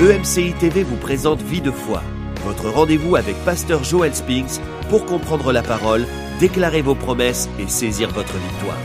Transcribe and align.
EMCI 0.00 0.52
TV 0.60 0.82
vous 0.82 0.96
présente 0.96 1.40
Vie 1.40 1.62
de 1.62 1.70
foi, 1.70 2.02
votre 2.44 2.68
rendez-vous 2.68 3.16
avec 3.16 3.34
Pasteur 3.46 3.82
Joel 3.82 4.14
Spinks 4.14 4.60
pour 4.90 5.06
comprendre 5.06 5.52
la 5.52 5.62
parole, 5.62 6.04
déclarer 6.38 6.82
vos 6.82 6.94
promesses 6.94 7.48
et 7.58 7.66
saisir 7.66 8.10
votre 8.10 8.34
victoire. 8.36 8.76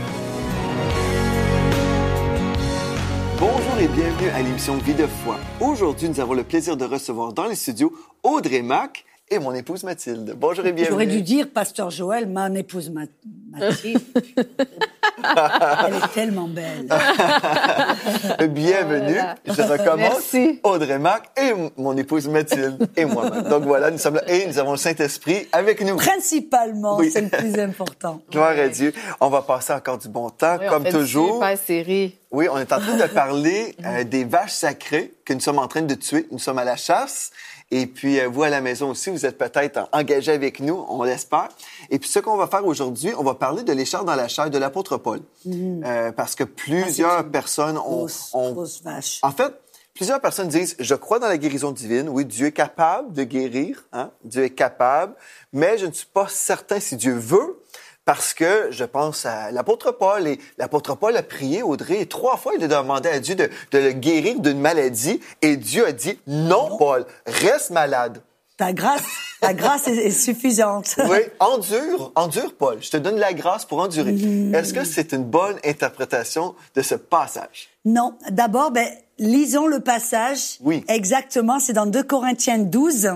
Bonjour 3.38 3.78
et 3.78 3.88
bienvenue 3.88 4.28
à 4.30 4.40
l'émission 4.42 4.78
Vie 4.78 4.94
de 4.94 5.06
foi. 5.06 5.36
Aujourd'hui, 5.60 6.08
nous 6.08 6.18
avons 6.20 6.32
le 6.32 6.44
plaisir 6.44 6.78
de 6.78 6.84
recevoir 6.86 7.34
dans 7.34 7.46
les 7.46 7.56
studios 7.56 7.92
Audrey 8.22 8.62
Mac 8.62 9.04
et 9.30 9.38
mon 9.38 9.52
épouse 9.52 9.84
Mathilde. 9.84 10.34
Bonjour 10.38 10.64
et 10.64 10.72
bienvenue. 10.72 10.92
J'aurais 10.92 11.06
dû 11.06 11.20
dire 11.20 11.50
Pasteur 11.52 11.90
Joël, 11.90 12.26
mon 12.26 12.54
épouse 12.54 12.88
Ma- 12.90 13.02
Mathilde. 13.50 14.00
Elle 15.86 15.94
est 15.94 16.12
tellement 16.14 16.48
belle. 16.48 16.86
Bienvenue. 18.48 19.18
Je 19.46 19.62
recommence. 19.62 19.98
Merci. 20.32 20.60
Audrey 20.62 20.98
Mac 20.98 21.24
et 21.36 21.52
mon 21.76 21.96
épouse 21.96 22.28
Mathilde 22.28 22.88
et 22.96 23.04
moi-même. 23.04 23.42
Donc 23.44 23.64
voilà, 23.64 23.90
nous 23.90 23.98
sommes 23.98 24.16
là 24.16 24.22
et 24.28 24.46
nous 24.46 24.58
avons 24.58 24.72
le 24.72 24.76
Saint-Esprit 24.76 25.48
avec 25.52 25.80
nous. 25.84 25.96
Principalement, 25.96 26.96
Oui. 26.96 27.10
c'est 27.10 27.20
le 27.22 27.28
plus 27.28 27.58
important. 27.58 28.20
Gloire 28.30 28.50
à 28.58 28.68
Dieu. 28.68 28.92
On 29.20 29.28
va 29.28 29.42
passer 29.42 29.72
encore 29.72 29.98
du 29.98 30.08
bon 30.08 30.30
temps, 30.30 30.56
Oui, 30.60 30.66
on 30.66 30.70
comme 30.70 30.82
fait 30.84 30.90
une 30.90 30.98
toujours. 30.98 31.34
Super 31.34 31.58
série. 31.58 32.18
Oui, 32.30 32.46
on 32.50 32.58
est 32.58 32.72
en 32.72 32.80
train 32.80 32.96
de 32.96 33.06
parler 33.12 33.76
euh, 33.84 34.04
des 34.04 34.24
vaches 34.24 34.52
sacrées 34.52 35.12
que 35.24 35.34
nous 35.34 35.40
sommes 35.40 35.58
en 35.58 35.68
train 35.68 35.82
de 35.82 35.94
tuer. 35.94 36.26
Nous 36.32 36.38
sommes 36.38 36.58
à 36.58 36.64
la 36.64 36.76
chasse. 36.76 37.30
Et 37.74 37.86
puis, 37.86 38.20
euh, 38.20 38.28
vous, 38.28 38.42
à 38.42 38.50
la 38.50 38.60
maison 38.60 38.90
aussi, 38.90 39.08
vous 39.08 39.24
êtes 39.24 39.38
peut-être 39.38 39.88
engagés 39.92 40.32
avec 40.32 40.60
nous, 40.60 40.84
on 40.90 41.02
l'espère. 41.04 41.48
Et 41.88 41.98
puis, 41.98 42.08
ce 42.08 42.18
qu'on 42.18 42.36
va 42.36 42.46
faire 42.46 42.66
aujourd'hui, 42.66 43.12
on 43.18 43.24
va 43.24 43.34
parler 43.34 43.62
de 43.62 43.72
l'écharpe 43.72 44.04
dans 44.04 44.14
la 44.14 44.28
chair 44.28 44.50
de 44.50 44.58
l'apôtre 44.58 44.98
Paul. 44.98 45.20
Euh, 45.46 46.12
parce 46.12 46.34
que 46.34 46.44
plusieurs 46.44 47.20
Ah, 47.20 47.24
personnes 47.24 47.78
ont... 47.78 48.00
Grosse, 48.00 48.30
ont- 48.34 48.52
grosse 48.52 48.82
vache. 48.82 49.20
En 49.22 49.30
fait, 49.32 49.54
plusieurs 49.94 50.20
personnes 50.20 50.48
disent, 50.48 50.76
je 50.78 50.94
crois 50.94 51.18
dans 51.18 51.28
la 51.28 51.38
guérison 51.38 51.72
divine. 51.72 52.10
Oui, 52.10 52.26
Dieu 52.26 52.48
est 52.48 52.52
capable 52.52 53.14
de 53.14 53.24
guérir. 53.24 53.84
Hein? 53.94 54.10
Dieu 54.22 54.44
est 54.44 54.50
capable. 54.50 55.14
Mais 55.54 55.78
je 55.78 55.86
ne 55.86 55.92
suis 55.92 56.06
pas 56.12 56.28
certain 56.28 56.78
si 56.78 56.96
Dieu 56.96 57.14
veut. 57.14 57.58
Parce 58.04 58.34
que 58.34 58.68
je 58.70 58.84
pense 58.84 59.26
à 59.26 59.52
l'apôtre 59.52 59.92
Paul 59.92 60.26
et 60.26 60.40
l'apôtre 60.58 60.96
Paul 60.96 61.16
a 61.16 61.22
prié 61.22 61.62
Audrey 61.62 62.00
et 62.00 62.06
trois 62.06 62.36
fois 62.36 62.52
il 62.56 62.64
a 62.64 62.68
demandé 62.68 63.08
à 63.08 63.20
Dieu 63.20 63.36
de, 63.36 63.48
de 63.70 63.78
le 63.78 63.92
guérir 63.92 64.40
d'une 64.40 64.58
maladie 64.58 65.20
et 65.40 65.56
Dieu 65.56 65.86
a 65.86 65.92
dit 65.92 66.18
non, 66.26 66.76
Paul, 66.78 67.06
reste 67.26 67.70
malade. 67.70 68.20
Ta 68.56 68.72
grâce, 68.72 69.02
ta 69.40 69.54
grâce 69.54 69.86
est, 69.88 69.96
est 69.96 70.10
suffisante. 70.10 70.96
Oui, 71.08 71.18
endure, 71.40 72.12
endure 72.16 72.54
Paul. 72.54 72.82
Je 72.82 72.90
te 72.90 72.96
donne 72.96 73.16
la 73.16 73.32
grâce 73.32 73.64
pour 73.64 73.78
endurer. 73.78 74.12
Mm. 74.12 74.54
Est-ce 74.54 74.74
que 74.74 74.84
c'est 74.84 75.12
une 75.12 75.24
bonne 75.24 75.56
interprétation 75.64 76.54
de 76.74 76.82
ce 76.82 76.96
passage? 76.96 77.68
Non, 77.84 78.18
d'abord, 78.30 78.72
ben, 78.72 78.86
lisons 79.18 79.66
le 79.66 79.80
passage. 79.80 80.58
Oui. 80.60 80.84
Exactement, 80.88 81.60
c'est 81.60 81.72
dans 81.72 81.86
2 81.86 82.02
Corinthiens 82.02 82.58
12, 82.58 83.10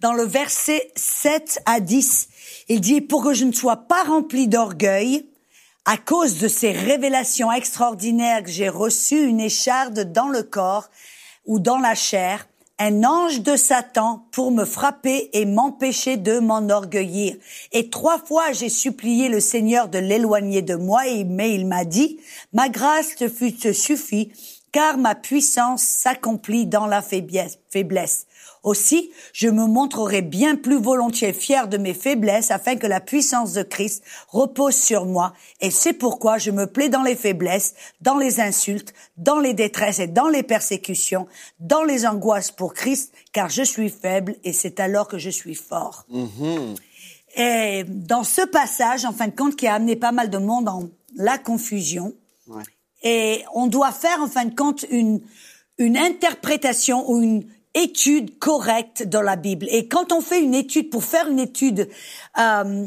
dans 0.00 0.12
le 0.12 0.24
verset 0.24 0.90
7 0.96 1.60
à 1.66 1.80
10. 1.80 2.28
Il 2.68 2.80
dit, 2.80 3.00
pour 3.00 3.22
que 3.24 3.34
je 3.34 3.44
ne 3.44 3.52
sois 3.52 3.76
pas 3.76 4.04
rempli 4.04 4.48
d'orgueil, 4.48 5.26
à 5.84 5.98
cause 5.98 6.38
de 6.38 6.48
ces 6.48 6.72
révélations 6.72 7.52
extraordinaires 7.52 8.42
que 8.42 8.50
j'ai 8.50 8.70
reçues, 8.70 9.26
une 9.26 9.40
écharde 9.40 10.12
dans 10.12 10.28
le 10.28 10.42
corps 10.42 10.90
ou 11.44 11.58
dans 11.58 11.78
la 11.78 11.94
chair, 11.94 12.46
un 12.78 13.04
ange 13.04 13.42
de 13.42 13.54
Satan 13.54 14.26
pour 14.32 14.50
me 14.50 14.64
frapper 14.64 15.30
et 15.32 15.44
m'empêcher 15.44 16.16
de 16.16 16.38
m'enorgueillir. 16.38 17.36
Et 17.72 17.90
trois 17.90 18.18
fois 18.18 18.52
j'ai 18.52 18.68
supplié 18.68 19.28
le 19.28 19.40
Seigneur 19.40 19.88
de 19.88 19.98
l'éloigner 19.98 20.62
de 20.62 20.74
moi, 20.74 21.02
mais 21.26 21.54
il 21.54 21.66
m'a 21.66 21.84
dit, 21.84 22.18
ma 22.52 22.68
grâce 22.68 23.14
te, 23.14 23.24
te 23.24 23.72
suffit, 23.72 24.32
car 24.72 24.98
ma 24.98 25.14
puissance 25.14 25.82
s'accomplit 25.82 26.66
dans 26.66 26.86
la 26.86 27.02
faiblesse. 27.02 28.26
Aussi, 28.64 29.10
je 29.32 29.48
me 29.48 29.66
montrerai 29.66 30.22
bien 30.22 30.56
plus 30.56 30.80
volontiers 30.80 31.32
fier 31.32 31.68
de 31.68 31.76
mes 31.76 31.94
faiblesses 31.94 32.50
afin 32.50 32.76
que 32.76 32.86
la 32.86 33.00
puissance 33.00 33.52
de 33.52 33.62
Christ 33.62 34.02
repose 34.28 34.74
sur 34.74 35.04
moi. 35.04 35.34
Et 35.60 35.70
c'est 35.70 35.92
pourquoi 35.92 36.38
je 36.38 36.50
me 36.50 36.66
plais 36.66 36.88
dans 36.88 37.02
les 37.02 37.14
faiblesses, 37.14 37.74
dans 38.00 38.16
les 38.18 38.40
insultes, 38.40 38.92
dans 39.18 39.38
les 39.38 39.54
détresses 39.54 40.00
et 40.00 40.06
dans 40.06 40.28
les 40.28 40.42
persécutions, 40.42 41.26
dans 41.60 41.84
les 41.84 42.06
angoisses 42.06 42.50
pour 42.50 42.74
Christ, 42.74 43.12
car 43.32 43.50
je 43.50 43.62
suis 43.62 43.90
faible 43.90 44.34
et 44.44 44.52
c'est 44.52 44.80
alors 44.80 45.08
que 45.08 45.18
je 45.18 45.30
suis 45.30 45.54
fort. 45.54 46.06
Et 47.36 47.84
dans 47.86 48.24
ce 48.24 48.46
passage, 48.46 49.04
en 49.04 49.12
fin 49.12 49.26
de 49.28 49.34
compte, 49.36 49.56
qui 49.56 49.66
a 49.66 49.74
amené 49.74 49.96
pas 49.96 50.12
mal 50.12 50.30
de 50.30 50.38
monde 50.38 50.68
en 50.68 50.88
la 51.16 51.38
confusion, 51.38 52.14
Ouais. 52.46 52.62
et 53.02 53.42
on 53.54 53.66
doit 53.66 53.92
faire, 53.92 54.20
en 54.20 54.26
fin 54.28 54.44
de 54.44 54.54
compte, 54.54 54.84
une, 54.90 55.20
une 55.78 55.96
interprétation 55.96 57.10
ou 57.10 57.20
une 57.22 57.44
étude 57.74 58.38
correcte 58.38 59.02
dans 59.02 59.22
la 59.22 59.36
Bible. 59.36 59.66
Et 59.70 59.88
quand 59.88 60.12
on 60.12 60.20
fait 60.20 60.40
une 60.42 60.54
étude, 60.54 60.90
pour 60.90 61.04
faire 61.04 61.28
une 61.28 61.40
étude 61.40 61.88
euh, 62.38 62.86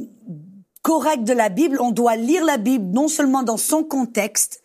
correcte 0.81 1.23
de 1.25 1.33
la 1.33 1.49
Bible, 1.49 1.77
on 1.81 1.91
doit 1.91 2.15
lire 2.15 2.45
la 2.45 2.57
Bible 2.57 2.85
non 2.93 3.07
seulement 3.07 3.43
dans 3.43 3.57
son 3.57 3.83
contexte, 3.83 4.61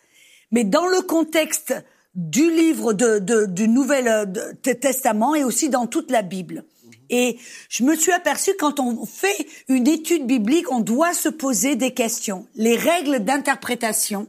mais 0.51 0.63
dans 0.63 0.87
le 0.87 1.01
contexte 1.01 1.73
du 2.15 2.49
livre 2.51 2.93
de, 2.93 3.19
de- 3.19 3.45
du 3.47 3.67
Nouvel 3.67 4.07
euh, 4.07 4.53
Testament 4.75 5.35
et 5.35 5.43
aussi 5.43 5.69
dans 5.69 5.87
toute 5.87 6.11
la 6.11 6.21
Bible. 6.21 6.63
Et 7.09 7.37
je 7.69 7.83
me 7.83 7.95
suis 7.95 8.11
aperçue 8.11 8.53
quand 8.59 8.79
on 8.79 9.05
fait 9.05 9.47
une 9.67 9.87
étude 9.87 10.25
biblique, 10.25 10.71
on 10.71 10.79
doit 10.79 11.13
se 11.13 11.29
poser 11.29 11.75
des 11.75 11.93
questions. 11.93 12.47
Les 12.55 12.75
règles 12.75 13.19
d'interprétation 13.19 14.27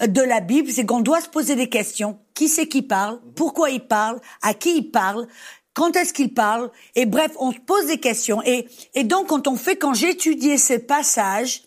euh, 0.00 0.06
de 0.06 0.22
la 0.22 0.40
Bible, 0.40 0.70
c'est 0.70 0.86
qu'on 0.86 1.00
doit 1.00 1.20
se 1.20 1.28
poser 1.28 1.56
des 1.56 1.68
questions. 1.68 2.18
Qui 2.34 2.48
c'est 2.48 2.68
qui 2.68 2.82
parle? 2.82 3.20
Pourquoi 3.36 3.70
il 3.70 3.80
parle? 3.86 4.20
À 4.40 4.54
qui 4.54 4.76
il 4.76 4.90
parle? 4.90 5.26
Quand 5.74 5.96
est-ce 5.96 6.12
qu'il 6.12 6.34
parle? 6.34 6.70
Et 6.94 7.06
bref, 7.06 7.32
on 7.38 7.52
se 7.52 7.58
pose 7.58 7.86
des 7.86 7.98
questions. 7.98 8.42
Et, 8.42 8.68
et 8.94 9.04
donc, 9.04 9.28
quand 9.28 9.48
on 9.48 9.56
fait, 9.56 9.76
quand 9.76 9.94
j'ai 9.94 10.10
étudié 10.10 10.58
ces 10.58 10.78
passages, 10.78 11.62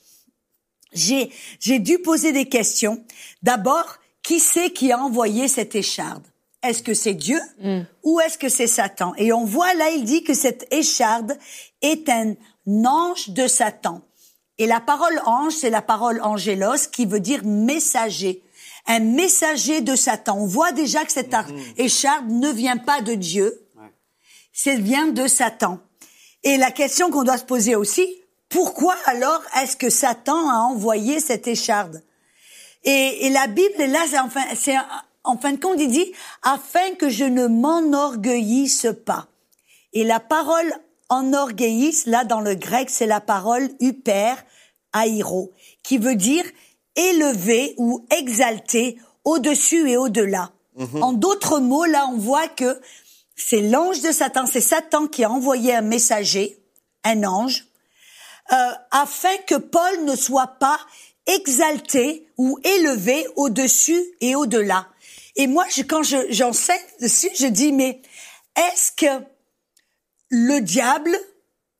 j'ai 0.93 1.31
j'ai 1.59 1.79
dû 1.79 1.99
poser 1.99 2.31
des 2.31 2.45
questions. 2.45 3.03
D'abord, 3.43 3.97
qui 4.23 4.39
c'est 4.39 4.71
qui 4.71 4.91
a 4.91 4.99
envoyé 4.99 5.47
cette 5.47 5.75
écharde? 5.75 6.23
Est-ce 6.69 6.83
que 6.83 6.93
c'est 6.93 7.13
Dieu 7.13 7.39
ou 8.03 8.19
est-ce 8.21 8.37
que 8.37 8.49
c'est 8.49 8.67
Satan? 8.67 9.13
Et 9.17 9.31
on 9.33 9.45
voit 9.45 9.73
là, 9.75 9.89
il 9.91 10.03
dit 10.03 10.23
que 10.23 10.33
cette 10.33 10.67
écharde 10.71 11.37
est 11.81 12.07
un 12.09 12.35
ange 12.85 13.29
de 13.29 13.47
Satan. 13.47 14.01
Et 14.57 14.67
la 14.67 14.79
parole 14.79 15.19
ange, 15.25 15.53
c'est 15.53 15.69
la 15.69 15.81
parole 15.81 16.21
angélos 16.21 16.87
qui 16.91 17.05
veut 17.05 17.19
dire 17.19 17.41
messager. 17.43 18.41
Un 18.87 18.99
messager 18.99 19.81
de 19.81 19.95
Satan. 19.95 20.37
On 20.39 20.45
voit 20.45 20.71
déjà 20.71 21.03
que 21.05 21.11
cette 21.11 21.33
ar- 21.33 21.47
écharde 21.77 22.29
ne 22.29 22.49
vient 22.51 22.77
pas 22.77 23.01
de 23.01 23.15
Dieu, 23.15 23.67
ça 24.53 24.75
vient 24.75 25.07
de 25.07 25.27
Satan. 25.27 25.79
Et 26.43 26.57
la 26.57 26.71
question 26.71 27.09
qu'on 27.11 27.23
doit 27.23 27.37
se 27.37 27.43
poser 27.45 27.75
aussi, 27.75 28.07
pourquoi 28.49 28.95
alors 29.05 29.41
est-ce 29.61 29.75
que 29.75 29.89
Satan 29.89 30.49
a 30.49 30.57
envoyé 30.59 31.19
cette 31.19 31.47
écharde? 31.47 32.03
Et, 32.83 33.25
et 33.25 33.29
la 33.31 33.47
Bible, 33.47 33.83
là, 33.87 34.03
c'est 34.07 34.19
enfin, 34.19 34.43
c'est 34.55 34.75
un- 34.75 34.85
en 35.25 35.37
fin 35.37 35.53
de 35.53 35.59
compte, 35.59 35.79
il 35.79 35.89
dit, 35.89 36.11
afin 36.43 36.95
que 36.95 37.09
je 37.09 37.25
ne 37.25 37.47
m'enorgueillisse 37.47 38.87
pas. 39.05 39.27
Et 39.93 40.03
la 40.03 40.19
parole 40.19 40.73
enorgueillisse, 41.09 42.05
là, 42.05 42.23
dans 42.23 42.41
le 42.41 42.55
grec, 42.55 42.89
c'est 42.89 43.05
la 43.05 43.21
parole 43.21 43.69
hyper, 43.79 44.43
airo, 44.93 45.51
qui 45.83 45.97
veut 45.97 46.15
dire 46.15 46.43
élever 46.95 47.75
ou 47.77 48.05
exalter 48.17 48.97
au-dessus 49.23 49.89
et 49.89 49.97
au-delà. 49.97 50.51
En 51.01 51.13
d'autres 51.13 51.59
mots, 51.59 51.85
là, 51.85 52.05
on 52.11 52.17
voit 52.17 52.49
que 52.49 52.81
c'est 53.35 53.61
l'ange 53.61 54.01
de 54.01 54.11
Satan, 54.11 54.45
c'est 54.45 54.61
Satan 54.61 55.07
qui 55.07 55.23
a 55.23 55.31
envoyé 55.31 55.73
un 55.73 55.81
messager, 55.81 56.59
un 57.03 57.23
ange, 57.23 57.65
euh, 58.51 58.71
afin 58.91 59.35
que 59.47 59.55
Paul 59.55 60.03
ne 60.03 60.15
soit 60.15 60.59
pas 60.59 60.79
exalté 61.25 62.27
ou 62.37 62.59
élevé 62.63 63.25
au-dessus 63.35 64.03
et 64.21 64.35
au-delà. 64.35 64.87
Et 65.35 65.47
moi, 65.47 65.65
je, 65.69 65.81
quand 65.83 66.03
je- 66.03 66.27
j'enseigne 66.31 66.79
dessus, 67.01 67.29
je 67.37 67.47
dis, 67.47 67.71
mais 67.71 68.01
est-ce 68.55 68.91
que 68.91 69.23
le 70.29 70.59
diable, 70.61 71.15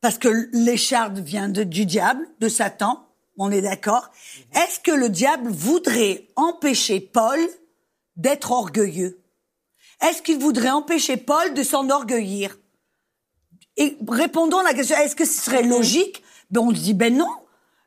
parce 0.01 0.17
que 0.17 0.49
l'écharde 0.53 1.19
vient 1.19 1.49
de, 1.49 1.63
du 1.63 1.85
diable, 1.85 2.27
de 2.39 2.49
Satan, 2.49 3.07
on 3.37 3.51
est 3.51 3.61
d'accord, 3.61 4.11
est-ce 4.53 4.79
que 4.79 4.91
le 4.91 5.09
diable 5.09 5.49
voudrait 5.49 6.27
empêcher 6.35 6.99
Paul 6.99 7.39
d'être 8.15 8.51
orgueilleux? 8.51 9.21
Est-ce 10.01 10.21
qu'il 10.21 10.37
voudrait 10.39 10.69
empêcher 10.69 11.17
Paul 11.17 11.53
de 11.53 11.63
s'enorgueillir? 11.63 12.57
Et 13.77 13.97
répondons 14.07 14.59
à 14.59 14.63
la 14.63 14.73
question, 14.73 14.95
est-ce 14.97 15.15
que 15.15 15.25
ce 15.25 15.41
serait 15.41 15.63
logique? 15.63 16.23
Ben 16.49 16.61
on 16.61 16.69
se 16.69 16.79
dit, 16.79 16.93
ben 16.93 17.15
non. 17.17 17.29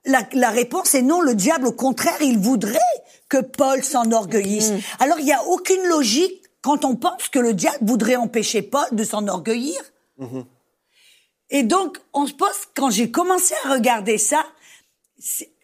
La, 0.09 0.27
la 0.33 0.51
réponse 0.51 0.95
est 0.95 1.03
non. 1.03 1.21
Le 1.21 1.35
diable, 1.35 1.69
au 1.69 1.73
contraire, 1.73 2.21
il 2.21 2.39
voudrait 2.39 2.79
que 3.29 3.39
Paul 3.39 3.85
s'enorgueillisse. 3.85 4.73
Alors, 4.99 5.21
il 5.21 5.27
n'y 5.27 5.33
a 5.33 5.45
aucune 5.45 5.87
logique 5.87 6.43
quand 6.63 6.85
on 6.85 6.97
pense 6.97 7.29
que 7.29 7.39
le 7.39 7.55
diable 7.55 7.79
voudrait 7.83 8.17
empêcher 8.17 8.63
Paul 8.63 8.87
de 8.91 9.05
s'enorgueillir. 9.05 9.81
Et 11.51 11.63
donc, 11.63 11.99
on 12.13 12.27
se 12.27 12.33
pose, 12.33 12.49
quand 12.75 12.91
j'ai 12.91 13.11
commencé 13.11 13.55
à 13.65 13.73
regarder 13.73 14.19
ça, 14.19 14.45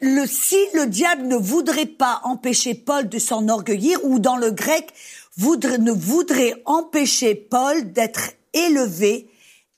le, 0.00 0.26
si 0.26 0.56
le 0.75 0.87
diable 0.87 1.26
ne 1.26 1.37
voudrait 1.37 1.87
pas 1.87 2.20
empêcher 2.25 2.75
Paul 2.75 3.08
de 3.08 3.19
s'enorgueillir, 3.19 3.99
ou 4.05 4.19
dans 4.19 4.37
le 4.37 4.50
grec, 4.50 4.93
voudrait, 5.37 5.79
ne 5.79 5.93
voudrait 5.93 6.62
empêcher 6.64 7.35
Paul 7.35 7.93
d'être 7.93 8.31
élevé, 8.52 9.29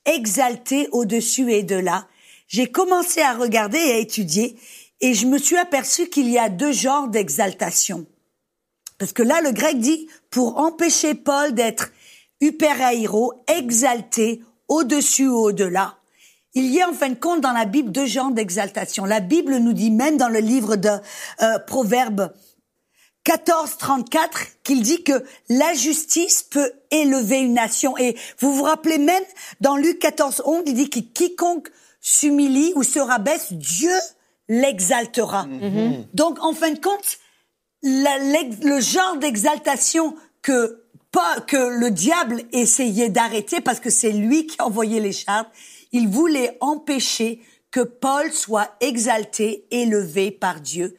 exalté 0.05 0.87
au-dessus 0.91 1.51
et 1.51 1.63
de 1.63 1.75
là. 1.75 2.07
J'ai 2.47 2.71
commencé 2.71 3.21
à 3.21 3.33
regarder 3.33 3.77
et 3.77 3.93
à 3.93 3.97
étudier 3.97 4.57
et 5.01 5.13
je 5.13 5.27
me 5.27 5.37
suis 5.37 5.57
aperçu 5.57 6.07
qu'il 6.09 6.29
y 6.29 6.39
a 6.39 6.49
deux 6.49 6.71
genres 6.71 7.07
d'exaltation. 7.07 8.05
Parce 8.97 9.13
que 9.13 9.21
là, 9.21 9.41
le 9.41 9.51
grec 9.51 9.79
dit, 9.79 10.07
pour 10.31 10.57
empêcher 10.57 11.13
Paul 11.13 11.53
d'être 11.53 11.91
hyperaïro, 12.41 13.43
exalté, 13.47 14.41
au-dessus 14.67 15.27
ou 15.27 15.37
au-delà. 15.37 15.97
Il 16.53 16.65
y 16.73 16.81
a 16.81 16.89
en 16.89 16.93
fin 16.93 17.09
de 17.09 17.15
compte 17.15 17.41
dans 17.41 17.51
la 17.51 17.65
Bible 17.65 17.91
deux 17.91 18.05
genres 18.05 18.31
d'exaltation. 18.31 19.05
La 19.05 19.19
Bible 19.19 19.57
nous 19.57 19.73
dit 19.73 19.91
même 19.91 20.17
dans 20.17 20.29
le 20.29 20.39
livre 20.39 20.75
de 20.75 20.89
euh, 21.41 21.59
Proverbes 21.67 22.33
14, 23.23 23.77
34 23.77 24.63
qu'il 24.63 24.81
dit 24.81 25.03
que 25.03 25.23
la 25.49 25.73
justice 25.73 26.43
peut 26.43 26.71
élever 26.91 27.39
une 27.39 27.53
nation. 27.53 27.97
Et 27.97 28.17
vous 28.39 28.53
vous 28.53 28.63
rappelez 28.63 28.97
même 28.97 29.23
dans 29.61 29.75
Luc 29.75 29.99
14, 29.99 30.43
11, 30.45 30.63
il 30.65 30.73
dit 30.73 30.89
que 30.89 30.99
quiconque 30.99 31.69
s'humilie 32.07 32.71
ou 32.75 32.83
se 32.83 32.99
rabaisse, 32.99 33.51
Dieu 33.51 33.91
l'exaltera. 34.47 35.45
Mm-hmm. 35.45 36.05
Donc 36.13 36.41
en 36.41 36.53
fin 36.53 36.71
de 36.71 36.79
compte, 36.79 37.17
le 37.83 38.79
genre 38.79 39.17
d'exaltation 39.17 40.15
que 40.41 40.85
pas 41.11 41.41
que 41.41 41.79
le 41.79 41.91
diable 41.91 42.43
essayait 42.53 43.09
d'arrêter 43.09 43.59
parce 43.59 43.81
que 43.81 43.89
c'est 43.89 44.11
lui 44.11 44.47
qui 44.47 44.61
envoyait 44.61 45.01
les 45.01 45.11
chartes. 45.11 45.49
Il 45.91 46.07
voulait 46.07 46.57
empêcher 46.61 47.41
que 47.71 47.81
Paul 47.81 48.31
soit 48.31 48.69
exalté, 48.79 49.67
élevé 49.71 50.31
par 50.31 50.61
Dieu. 50.61 50.97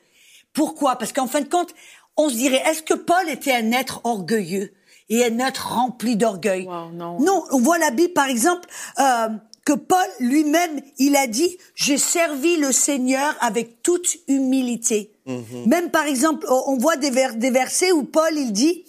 Pourquoi? 0.52 0.96
Parce 0.96 1.14
qu'en 1.14 1.26
fin 1.26 1.40
de 1.40 1.48
compte, 1.48 1.74
on 2.18 2.28
se 2.28 2.34
dirait, 2.34 2.62
est-ce 2.66 2.82
que 2.82 2.94
Paul 2.94 3.30
était 3.30 3.54
un 3.54 3.72
être 3.72 4.02
orgueilleux 4.04 4.74
et 5.08 5.24
un 5.24 5.38
être 5.38 5.72
rempli 5.72 6.16
d'orgueil? 6.16 6.66
Non. 6.66 7.18
non. 7.18 7.44
on 7.50 7.60
voit 7.60 7.78
la 7.78 7.90
Bible, 7.90 8.12
par 8.12 8.26
exemple, 8.26 8.68
euh, 8.98 9.28
que 9.68 9.74
Paul 9.74 10.08
lui-même, 10.18 10.80
il 10.96 11.14
a 11.14 11.26
dit, 11.26 11.58
j'ai 11.74 11.98
servi 11.98 12.56
le 12.56 12.72
Seigneur 12.72 13.36
avec 13.42 13.82
toute 13.82 14.16
humilité. 14.26 15.10
Mhm. 15.26 15.66
Même 15.66 15.90
par 15.90 16.06
exemple, 16.06 16.46
on 16.48 16.78
voit 16.78 16.96
des, 16.96 17.10
des 17.10 17.50
versets 17.50 17.92
où 17.92 18.04
Paul, 18.04 18.32
il 18.34 18.52
dit, 18.52 18.86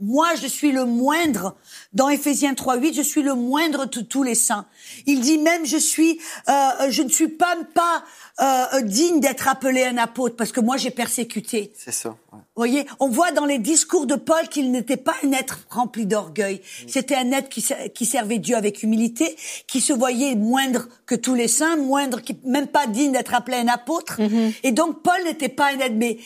moi, 0.00 0.28
je 0.40 0.46
suis 0.46 0.70
le 0.70 0.84
moindre. 0.84 1.56
Dans 1.92 2.08
Éphésiens 2.08 2.52
3.8, 2.52 2.94
je 2.94 3.02
suis 3.02 3.22
le 3.22 3.34
moindre 3.34 3.86
de 3.86 4.00
tous 4.00 4.22
les 4.22 4.36
saints. 4.36 4.66
Il 5.06 5.20
dit 5.20 5.38
même, 5.38 5.66
je 5.66 5.76
suis, 5.76 6.20
euh, 6.48 6.90
je 6.90 7.02
ne 7.02 7.08
suis 7.08 7.28
pas 7.28 7.56
pas 7.74 8.04
euh, 8.40 8.82
digne 8.82 9.18
d'être 9.18 9.48
appelé 9.48 9.84
un 9.84 9.98
apôtre 9.98 10.36
parce 10.36 10.52
que 10.52 10.60
moi 10.60 10.76
j'ai 10.76 10.90
persécuté. 10.90 11.72
C'est 11.76 11.92
ça. 11.92 12.16
Vous 12.30 12.38
voyez, 12.54 12.86
on 13.00 13.08
voit 13.08 13.32
dans 13.32 13.44
les 13.44 13.58
discours 13.58 14.06
de 14.06 14.14
Paul 14.14 14.48
qu'il 14.48 14.70
n'était 14.70 14.96
pas 14.96 15.14
un 15.24 15.32
être 15.32 15.66
rempli 15.70 16.06
d'orgueil. 16.06 16.60
C'était 16.86 17.16
un 17.16 17.32
être 17.32 17.48
qui, 17.48 17.64
qui, 17.94 18.06
servait 18.06 18.38
Dieu 18.38 18.56
avec 18.56 18.82
humilité, 18.82 19.36
qui 19.66 19.80
se 19.80 19.92
voyait 19.92 20.36
moindre 20.36 20.88
que 21.06 21.14
tous 21.16 21.34
les 21.34 21.48
saints, 21.48 21.76
moindre, 21.76 22.20
qui 22.20 22.38
même 22.44 22.68
pas 22.68 22.86
digne 22.86 23.12
d'être 23.12 23.34
appelé 23.34 23.56
un 23.56 23.68
apôtre. 23.68 24.20
Mm-hmm. 24.20 24.54
Et 24.62 24.72
donc 24.72 25.02
Paul 25.02 25.24
n'était 25.24 25.48
pas 25.48 25.72
un 25.72 25.78
être. 25.80 25.96
Mais, 25.96 26.18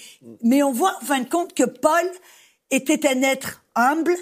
mais 0.43 0.63
on 0.63 0.73
voit 0.73 0.97
en 1.01 1.05
fin 1.05 1.21
de 1.21 1.29
compte 1.29 1.55
que 1.55 1.65
Paul 1.65 2.11
était 2.71 3.09
un 3.09 3.23
être 3.23 3.62
humble, 3.75 4.17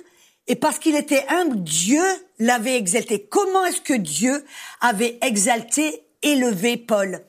et 0.46 0.56
parce 0.56 0.78
qu'il 0.78 0.96
était 0.96 1.24
humble, 1.28 1.62
Dieu 1.62 2.02
l'avait 2.38 2.76
exalté. 2.76 3.26
Comment 3.28 3.64
est-ce 3.66 3.80
que 3.80 3.94
Dieu 3.94 4.44
avait 4.80 5.18
exalté, 5.22 6.02
élevé 6.22 6.76
Paul? 6.76 7.24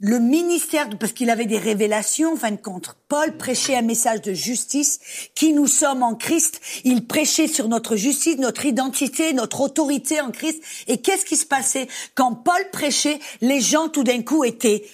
Le 0.00 0.18
ministère, 0.18 0.88
parce 0.98 1.12
qu'il 1.12 1.30
avait 1.30 1.46
des 1.46 1.58
révélations, 1.58 2.32
en 2.32 2.36
fin 2.36 2.50
de 2.50 2.60
compte. 2.60 2.96
Paul 3.08 3.36
prêchait 3.36 3.76
un 3.76 3.82
message 3.82 4.20
de 4.22 4.34
justice, 4.34 5.00
qui 5.34 5.52
nous 5.52 5.68
sommes 5.68 6.02
en 6.02 6.14
Christ. 6.14 6.60
Il 6.82 7.06
prêchait 7.06 7.46
sur 7.46 7.68
notre 7.68 7.94
justice, 7.94 8.36
notre 8.38 8.66
identité, 8.66 9.32
notre 9.32 9.60
autorité 9.60 10.20
en 10.20 10.30
Christ. 10.30 10.62
Et 10.88 11.00
qu'est-ce 11.00 11.24
qui 11.24 11.36
se 11.36 11.46
passait? 11.46 11.86
Quand 12.16 12.34
Paul 12.34 12.68
prêchait, 12.72 13.20
les 13.40 13.60
gens 13.60 13.88
tout 13.88 14.02
d'un 14.02 14.22
coup 14.22 14.44
étaient 14.44 14.84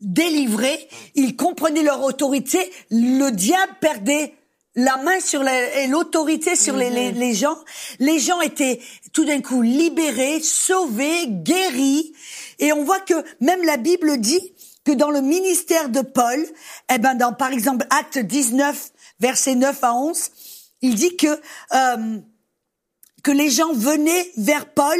délivrés, 0.00 0.88
ils 1.14 1.36
comprenaient 1.36 1.82
leur 1.82 2.02
autorité, 2.02 2.58
le 2.90 3.30
diable 3.30 3.74
perdait 3.80 4.32
la 4.74 4.96
main 4.98 5.20
sur 5.20 5.46
et 5.46 5.86
l'autorité 5.88 6.54
sur 6.56 6.76
les, 6.76 6.90
les, 6.90 7.12
les, 7.12 7.34
gens. 7.34 7.58
Les 7.98 8.18
gens 8.20 8.40
étaient 8.40 8.80
tout 9.12 9.24
d'un 9.24 9.40
coup 9.40 9.62
libérés, 9.62 10.40
sauvés, 10.40 11.26
guéris. 11.26 12.12
Et 12.58 12.72
on 12.72 12.84
voit 12.84 13.00
que 13.00 13.14
même 13.40 13.64
la 13.64 13.76
Bible 13.76 14.18
dit 14.18 14.52
que 14.84 14.92
dans 14.92 15.10
le 15.10 15.20
ministère 15.20 15.88
de 15.88 16.00
Paul, 16.00 16.46
eh 16.92 16.98
ben 16.98 17.14
dans 17.14 17.32
par 17.32 17.52
exemple 17.52 17.86
Acte 17.90 18.18
19, 18.18 18.92
versets 19.18 19.54
9 19.54 19.84
à 19.84 19.94
11, 19.94 20.30
il 20.82 20.94
dit 20.94 21.16
que 21.16 21.40
euh, 21.72 22.18
que 23.22 23.30
les 23.30 23.50
gens 23.50 23.72
venaient 23.72 24.30
vers 24.36 24.72
Paul 24.72 24.98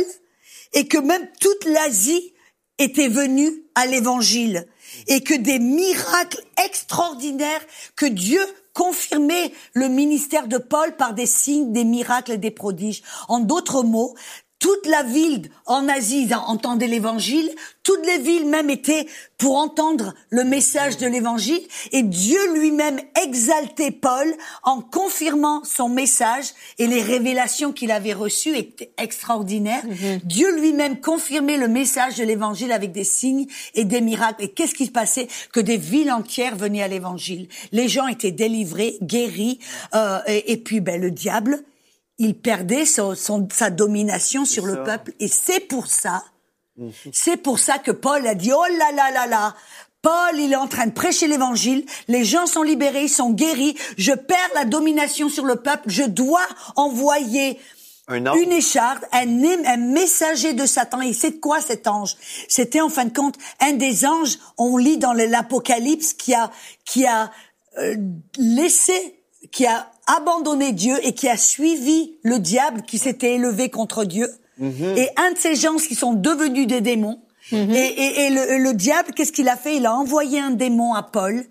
et 0.72 0.86
que 0.86 0.98
même 0.98 1.26
toute 1.40 1.64
l'Asie 1.64 2.34
était 2.78 3.08
venue 3.08 3.64
à 3.74 3.86
l'évangile 3.86 4.66
et 5.06 5.22
que 5.22 5.34
des 5.34 5.58
miracles 5.58 6.42
extraordinaires 6.64 7.64
que 7.96 8.06
Dieu 8.06 8.44
confirmer 8.72 9.52
le 9.74 9.88
ministère 9.88 10.48
de 10.48 10.58
Paul 10.58 10.96
par 10.96 11.14
des 11.14 11.26
signes, 11.26 11.72
des 11.72 11.84
miracles 11.84 12.32
et 12.32 12.38
des 12.38 12.50
prodiges. 12.50 13.02
En 13.28 13.40
d'autres 13.40 13.82
mots, 13.82 14.14
toute 14.60 14.86
la 14.86 15.02
ville 15.02 15.50
en 15.66 15.88
Asie 15.88 16.28
entendait 16.46 16.86
l'évangile, 16.86 17.50
toutes 17.82 18.06
les 18.06 18.18
villes 18.18 18.46
même 18.46 18.68
étaient 18.68 19.06
pour 19.38 19.56
entendre 19.56 20.14
le 20.28 20.44
message 20.44 20.98
de 20.98 21.06
l'évangile, 21.06 21.62
et 21.92 22.02
Dieu 22.02 22.38
lui-même 22.54 23.00
exaltait 23.24 23.90
Paul 23.90 24.32
en 24.62 24.82
confirmant 24.82 25.64
son 25.64 25.88
message 25.88 26.44
et 26.78 26.86
les 26.86 27.00
révélations 27.00 27.72
qu'il 27.72 27.90
avait 27.90 28.12
reçues 28.12 28.56
étaient 28.56 28.92
extraordinaires. 28.98 29.84
Mm-hmm. 29.86 30.20
Dieu 30.24 30.60
lui-même 30.60 31.00
confirmait 31.00 31.56
le 31.56 31.68
message 31.68 32.16
de 32.16 32.24
l'évangile 32.24 32.70
avec 32.70 32.92
des 32.92 33.04
signes 33.04 33.46
et 33.74 33.84
des 33.84 34.02
miracles. 34.02 34.44
Et 34.44 34.48
qu'est-ce 34.50 34.74
qui 34.74 34.86
se 34.86 34.90
passait? 34.90 35.28
Que 35.52 35.60
des 35.60 35.78
villes 35.78 36.12
entières 36.12 36.54
venaient 36.54 36.82
à 36.82 36.88
l'évangile. 36.88 37.48
Les 37.72 37.88
gens 37.88 38.08
étaient 38.08 38.30
délivrés, 38.30 38.98
guéris, 39.00 39.58
euh, 39.94 40.18
et, 40.26 40.52
et, 40.52 40.56
puis 40.58 40.80
ben, 40.80 41.00
le 41.00 41.10
diable 41.10 41.64
il 42.20 42.36
perdait 42.36 42.84
son, 42.84 43.16
sa 43.50 43.70
domination 43.70 44.44
sur 44.44 44.66
le 44.66 44.84
peuple. 44.84 45.12
Et 45.18 45.26
c'est 45.26 45.60
pour 45.60 45.86
ça, 45.86 46.22
mhm. 46.76 46.92
c'est 47.12 47.38
pour 47.38 47.58
ça 47.58 47.78
que 47.78 47.90
Paul 47.90 48.24
a 48.26 48.34
dit, 48.34 48.52
oh 48.52 48.64
là 48.78 48.92
là 48.92 49.10
là 49.10 49.26
là, 49.26 49.56
Paul, 50.02 50.38
il 50.38 50.52
est 50.52 50.56
en 50.56 50.68
train 50.68 50.86
de 50.86 50.92
prêcher 50.92 51.26
l'évangile, 51.26 51.84
les 52.08 52.24
gens 52.24 52.46
sont 52.46 52.62
libérés, 52.62 53.04
ils 53.04 53.08
sont 53.08 53.30
guéris, 53.30 53.74
je 53.96 54.12
perds 54.12 54.50
la 54.54 54.64
domination 54.64 55.28
sur 55.28 55.44
le 55.44 55.56
peuple, 55.56 55.88
je 55.88 56.02
dois 56.02 56.46
envoyer 56.76 57.58
une 58.08 58.52
écharde, 58.52 59.04
un, 59.12 59.44
un, 59.66 59.76
messager 59.76 60.52
de 60.52 60.66
Satan. 60.66 61.00
Et 61.00 61.12
c'est 61.12 61.38
quoi 61.38 61.60
cet 61.60 61.86
ange? 61.86 62.16
C'était 62.48 62.80
en 62.80 62.88
fin 62.88 63.04
de 63.04 63.12
compte 63.12 63.36
un 63.60 63.72
des 63.72 64.04
anges, 64.04 64.38
on 64.58 64.76
lit 64.76 64.98
dans 64.98 65.12
l'Apocalypse, 65.12 66.12
qui 66.14 66.34
a, 66.34 66.50
qui 66.84 67.06
a 67.06 67.30
euh, 67.78 67.96
laissé, 68.36 69.19
qui 69.50 69.66
a 69.66 69.90
abandonné 70.06 70.72
Dieu 70.72 70.96
et 71.02 71.12
qui 71.12 71.28
a 71.28 71.36
suivi 71.36 72.12
le 72.22 72.38
diable 72.38 72.82
qui 72.82 72.98
s'était 72.98 73.34
élevé 73.34 73.68
contre 73.68 74.04
Dieu. 74.04 74.28
Mhm. 74.58 74.96
Et 74.96 75.08
un 75.16 75.32
de 75.32 75.38
ces 75.38 75.54
gens 75.54 75.76
qui 75.76 75.94
sont 75.94 76.12
devenus 76.12 76.66
des 76.66 76.80
démons. 76.80 77.20
Mhm. 77.52 77.70
Et, 77.74 78.26
et, 78.26 78.30
le, 78.30 78.58
le 78.58 78.74
diable, 78.74 79.12
qu'est-ce 79.14 79.32
qu'il 79.32 79.48
a 79.48 79.56
fait? 79.56 79.76
Il 79.76 79.86
a 79.86 79.94
envoyé 79.94 80.38
un 80.38 80.50
démon 80.50 80.94
à 80.94 81.02
Paul 81.02 81.44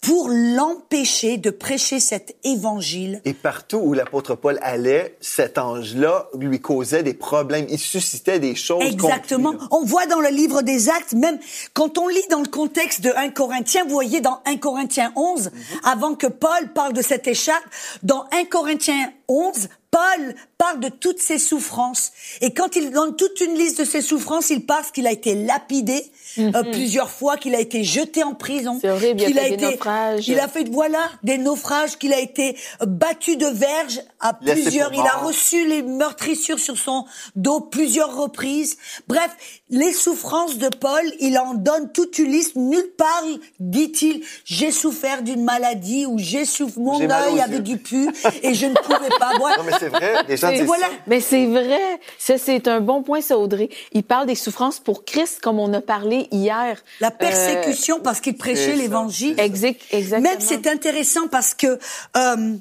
pour 0.00 0.30
l'empêcher 0.30 1.36
de 1.36 1.50
prêcher 1.50 2.00
cet 2.00 2.34
évangile. 2.42 3.20
Et 3.24 3.34
partout 3.34 3.76
où 3.78 3.92
l'apôtre 3.92 4.34
Paul 4.34 4.58
allait, 4.62 5.16
cet 5.20 5.58
ange-là 5.58 6.28
lui 6.38 6.60
causait 6.60 7.02
des 7.02 7.12
problèmes, 7.12 7.66
il 7.68 7.78
suscitait 7.78 8.38
des 8.38 8.54
choses. 8.54 8.82
Exactement. 8.82 9.54
on 9.70 9.84
voit 9.84 10.06
dans 10.06 10.20
le 10.20 10.30
livre 10.30 10.62
des 10.62 10.88
Actes, 10.88 11.12
même 11.12 11.38
quand 11.74 11.98
on 11.98 12.08
lit 12.08 12.26
dans 12.30 12.40
le 12.40 12.48
contexte 12.48 13.02
de 13.02 13.10
1 13.14 13.30
Corinthiens, 13.30 13.84
vous 13.84 13.90
voyez 13.90 14.20
dans 14.20 14.40
1 14.46 14.56
Corinthiens 14.56 15.12
11, 15.16 15.46
mhm. 15.46 15.52
avant 15.84 16.14
que 16.14 16.26
Paul 16.26 16.72
parle 16.74 16.94
de 16.94 17.02
cette 17.02 17.28
écharpe, 17.28 17.64
dans 18.02 18.24
1 18.32 18.46
Corinthiens 18.46 19.12
11, 19.28 19.68
Paul 19.90 20.34
parle 20.60 20.78
de 20.78 20.90
toutes 20.90 21.22
ses 21.22 21.38
souffrances. 21.38 22.12
Et 22.42 22.52
quand 22.52 22.76
il 22.76 22.90
donne 22.90 23.16
toute 23.16 23.40
une 23.40 23.54
liste 23.54 23.80
de 23.80 23.84
ses 23.86 24.02
souffrances, 24.02 24.50
il 24.50 24.66
parle 24.66 24.84
qu'il 24.92 25.06
a 25.06 25.10
été 25.10 25.34
lapidé 25.34 26.04
euh, 26.38 26.52
mhm. 26.52 26.70
plusieurs 26.70 27.10
fois, 27.10 27.38
qu'il 27.38 27.54
a 27.54 27.60
été 27.60 27.82
jeté 27.82 28.22
en 28.22 28.34
prison. 28.34 28.78
qu'il 28.78 29.38
a, 29.38 29.48
été, 29.48 29.56
des 29.56 29.66
naufrages. 29.70 30.28
Il 30.28 30.38
a 30.38 30.48
fait, 30.48 30.68
voilà, 30.70 31.10
des 31.22 31.38
naufrages, 31.38 31.96
qu'il 31.96 32.12
a 32.12 32.20
été 32.20 32.56
battu 32.86 33.36
de 33.36 33.46
verge 33.46 34.02
à 34.20 34.34
plusieurs. 34.34 34.92
Il 34.92 35.00
a 35.00 35.16
reçu 35.16 35.66
les 35.66 35.82
meurtrissures 35.82 36.60
sur 36.60 36.76
son 36.76 37.06
dos 37.36 37.60
plusieurs 37.60 38.14
reprises. 38.14 38.76
Bref, 39.08 39.30
les 39.70 39.94
souffrances 39.94 40.58
de 40.58 40.68
Paul, 40.68 41.02
il 41.20 41.38
en 41.38 41.54
donne 41.54 41.90
toute 41.90 42.18
une 42.18 42.30
liste. 42.30 42.56
Nulle 42.56 42.92
part, 42.98 43.24
dit-il, 43.58 44.22
j'ai 44.44 44.72
souffert 44.72 45.22
d'une 45.22 45.42
maladie 45.42 46.04
ou 46.04 46.18
j'ai 46.18 46.44
souffert, 46.44 46.82
mon 46.82 47.00
œil 47.00 47.40
avait 47.40 47.60
du 47.60 47.78
pu 47.78 48.10
et 48.42 48.52
je 48.52 48.66
ne 48.66 48.74
pouvais 48.74 49.08
pas 49.18 49.30
boire 49.38 49.58
c'est 49.78 49.88
vrai. 49.88 50.24
Les 50.28 50.36
gens 50.50 50.58
disent 50.58 50.66
voilà. 50.66 50.86
Mais 51.06 51.20
c'est 51.20 51.46
vrai. 51.46 52.00
Ça, 52.18 52.38
c'est 52.38 52.68
un 52.68 52.80
bon 52.80 53.02
point, 53.02 53.20
ça, 53.20 53.38
Audrey. 53.38 53.68
Il 53.92 54.02
parle 54.02 54.26
des 54.26 54.34
souffrances 54.34 54.78
pour 54.78 55.04
Christ, 55.04 55.40
comme 55.40 55.58
on 55.58 55.72
a 55.72 55.80
parlé 55.80 56.28
hier. 56.30 56.82
La 57.00 57.10
persécution 57.10 57.98
euh, 57.98 58.02
parce 58.02 58.20
qu'il 58.20 58.36
prêchait 58.36 58.76
l'évangile. 58.76 59.38
Exact, 59.38 59.80
exactement. 59.90 60.30
Même 60.30 60.40
c'est 60.40 60.66
intéressant 60.66 61.28
parce 61.28 61.54
que 61.54 61.78
euh, 62.16 62.56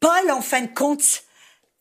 Paul, 0.00 0.30
en 0.30 0.40
fin 0.40 0.62
de 0.62 0.74
compte, 0.74 1.22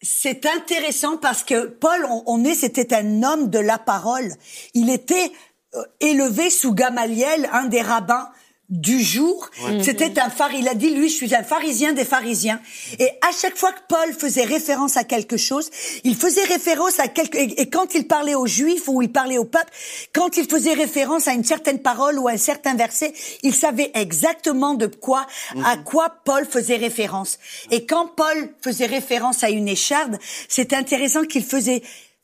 c'est 0.01 0.45
intéressant 0.45 1.17
parce 1.17 1.43
que 1.43 1.65
Paul, 1.65 2.05
on, 2.09 2.23
on 2.25 2.43
est, 2.43 2.55
c'était 2.55 2.93
un 2.93 3.23
homme 3.23 3.49
de 3.49 3.59
la 3.59 3.77
parole. 3.77 4.31
Il 4.73 4.89
était 4.89 5.31
euh, 5.75 5.83
élevé 5.99 6.49
sous 6.49 6.73
Gamaliel, 6.73 7.49
un 7.53 7.65
des 7.65 7.81
rabbins 7.81 8.29
du 8.71 9.01
jour. 9.01 9.49
C'était 9.83 10.19
un 10.19 10.29
phare. 10.29 10.53
Il 10.55 10.67
a 10.67 10.73
dit, 10.73 10.89
lui, 10.91 11.09
je 11.09 11.15
suis 11.15 11.35
un 11.35 11.43
pharisien 11.43 11.91
des 11.91 12.05
pharisiens. 12.05 12.59
Et 12.99 13.07
à 13.21 13.31
chaque 13.39 13.57
fois 13.57 13.73
que 13.73 13.81
Paul 13.87 14.13
faisait 14.13 14.45
référence 14.45 14.97
à 14.97 15.03
quelque 15.03 15.37
chose, 15.37 15.69
il 16.03 16.15
faisait 16.15 16.45
référence 16.45 16.99
à 16.99 17.09
quelque, 17.09 17.35
et, 17.35 17.61
et 17.61 17.69
quand 17.69 17.93
il 17.93 18.07
parlait 18.07 18.33
aux 18.33 18.47
juifs 18.47 18.87
ou 18.87 19.01
il 19.01 19.11
parlait 19.11 19.37
au 19.37 19.45
peuple, 19.45 19.71
quand 20.13 20.37
il 20.37 20.45
faisait 20.45 20.73
référence 20.73 21.27
à 21.27 21.33
une 21.33 21.43
certaine 21.43 21.81
parole 21.81 22.17
ou 22.17 22.29
à 22.29 22.31
un 22.31 22.37
certain 22.37 22.73
verset, 22.75 23.13
il 23.43 23.53
savait 23.53 23.91
exactement 23.93 24.73
de 24.73 24.87
quoi, 24.87 25.27
à 25.65 25.75
quoi 25.77 26.15
Paul 26.23 26.45
faisait 26.45 26.77
référence. 26.77 27.37
Et 27.71 27.85
quand 27.85 28.07
Paul 28.07 28.53
faisait 28.61 28.85
référence 28.85 29.43
à 29.43 29.49
une 29.49 29.67
écharde, 29.67 30.17
c'est 30.47 30.71
intéressant 30.71 31.23
qu'il 31.23 31.43
faisait 31.43 31.83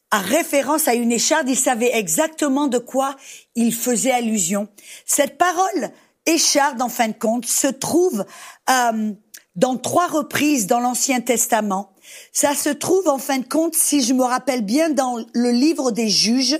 à 0.09 0.19
référence 0.19 0.87
à 0.87 0.93
une 0.93 1.11
écharde, 1.11 1.49
il 1.49 1.57
savait 1.57 1.91
exactement 1.93 2.67
de 2.67 2.77
quoi 2.77 3.17
il 3.55 3.73
faisait 3.73 4.11
allusion. 4.11 4.69
Cette 5.05 5.37
parole 5.37 5.91
écharde, 6.27 6.81
en 6.81 6.89
fin 6.89 7.07
de 7.07 7.13
compte, 7.17 7.45
se 7.45 7.67
trouve 7.67 8.25
euh, 8.69 9.11
dans 9.55 9.77
trois 9.77 10.07
reprises 10.07 10.67
dans 10.67 10.79
l'Ancien 10.79 11.21
Testament. 11.21 11.91
Ça 12.31 12.53
se 12.55 12.69
trouve, 12.69 13.07
en 13.07 13.17
fin 13.17 13.39
de 13.39 13.47
compte, 13.47 13.73
si 13.75 14.01
je 14.03 14.13
me 14.13 14.23
rappelle 14.23 14.61
bien, 14.63 14.89
dans 14.91 15.17
le 15.33 15.51
livre 15.51 15.91
des 15.91 16.09
juges, 16.09 16.59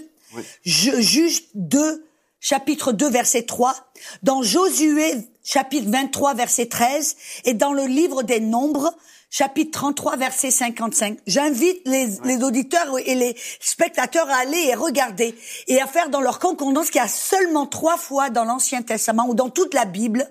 Je- 0.66 1.00
Juges 1.00 1.44
2, 1.56 2.06
chapitre 2.40 2.92
2, 2.92 3.10
verset 3.10 3.44
3, 3.44 3.76
dans 4.24 4.42
Josué, 4.42 5.14
chapitre 5.44 5.90
23, 5.90 6.34
verset 6.34 6.66
13, 6.68 7.16
et 7.46 7.54
dans 7.54 7.74
le 7.74 7.86
livre 7.86 8.24
des 8.24 8.40
Nombres, 8.42 8.94
chapitre 9.30 9.72
33, 9.80 10.18
verset 10.18 10.52
55. 10.52 11.20
J'invite 11.28 11.82
les, 11.86 12.08
les 12.24 12.44
auditeurs 12.44 12.88
et 13.06 13.16
les 13.16 13.36
spectateurs 13.60 14.30
à 14.30 14.38
aller 14.38 14.70
et 14.70 14.76
regarder 14.76 15.36
et 15.68 15.82
à 15.82 15.88
faire 15.88 16.10
dans 16.10 16.22
leur 16.22 16.40
concordance 16.40 16.90
qu'il 16.90 17.02
y 17.02 17.04
a 17.04 17.08
seulement 17.08 17.66
trois 17.66 17.98
fois 17.98 18.30
dans 18.30 18.46
l'Ancien 18.46 18.82
Testament 18.82 19.28
ou 19.28 19.36
dans 19.36 19.50
toute 19.50 19.74
la 19.74 19.86
Bible, 19.86 20.30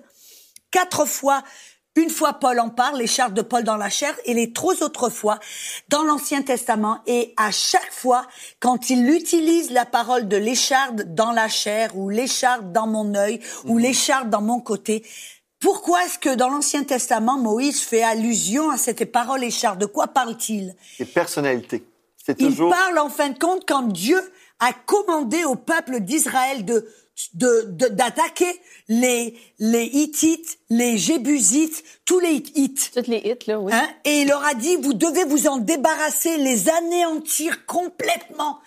quatre 0.71 1.05
fois 1.05 1.43
une 1.97 2.09
fois 2.11 2.33
Paul 2.33 2.59
en 2.59 2.69
parle, 2.69 2.99
les 2.99 3.07
chartes 3.07 3.33
de 3.33 3.41
Paul 3.41 3.63
dans 3.63 3.75
la 3.75 3.89
chair, 3.89 4.13
et 4.25 4.35
les 4.35 4.53
trois 4.53 4.83
autres 4.83 5.09
fois 5.09 5.39
dans 5.89 6.03
l'Ancien 6.03 6.43
Testament. 6.43 6.99
Et 7.07 7.33
à 7.37 7.51
chaque 7.51 7.91
fois, 7.91 8.27
quand 8.59 8.91
il 8.91 9.09
utilise 9.09 9.71
la 9.71 9.85
parole 9.85 10.27
de 10.27 10.37
l'écharde 10.37 11.15
dans 11.15 11.31
la 11.31 11.47
chair, 11.47 11.97
ou 11.97 12.09
l'écharde 12.09 12.71
dans 12.71 12.85
mon 12.85 13.15
œil, 13.15 13.39
ou 13.65 13.79
l'écharde 13.79 14.29
dans 14.29 14.41
mon 14.41 14.59
côté, 14.59 15.03
pourquoi 15.59 16.05
est-ce 16.05 16.19
que 16.19 16.35
dans 16.35 16.49
l'Ancien 16.49 16.83
Testament, 16.83 17.37
Moïse 17.37 17.81
fait 17.81 18.03
allusion 18.03 18.69
à 18.69 18.77
cette 18.77 19.11
parole 19.11 19.43
écharde 19.43 19.79
De 19.79 19.85
quoi 19.85 20.07
parle-t-il? 20.07 20.75
Et 20.99 21.05
personnalité. 21.05 21.83
C'est 22.25 22.39
il 22.41 22.47
toujours. 22.49 22.69
parle 22.69 22.99
en 22.99 23.09
fin 23.09 23.29
de 23.29 23.39
compte 23.39 23.63
quand 23.67 23.83
Dieu 23.83 24.19
a 24.59 24.73
commandé 24.73 25.45
au 25.45 25.55
peuple 25.55 25.99
d'Israël 26.01 26.65
de 26.65 26.87
de- 27.33 27.63
de- 27.71 27.87
d'attaquer 27.87 28.61
les 28.89 29.35
les 29.57 29.85
Hittites, 29.85 30.59
les 30.69 30.99
Jébusites, 30.99 31.83
tous 32.05 32.19
les 32.19 32.33
Hittites. 32.33 32.91
Toutes 32.93 33.07
les 33.07 33.17
hits, 33.17 33.47
là, 33.47 33.59
oui. 33.59 33.73
Hein? 33.73 33.87
Et 34.05 34.21
il 34.21 34.27
leur 34.27 34.45
a 34.45 34.53
dit, 34.53 34.75
vous 34.75 34.93
devez 34.93 35.23
vous 35.23 35.47
en 35.47 35.57
débarrasser, 35.57 36.37
les 36.37 36.69
anéantir 36.69 37.65
complètement. 37.65 38.59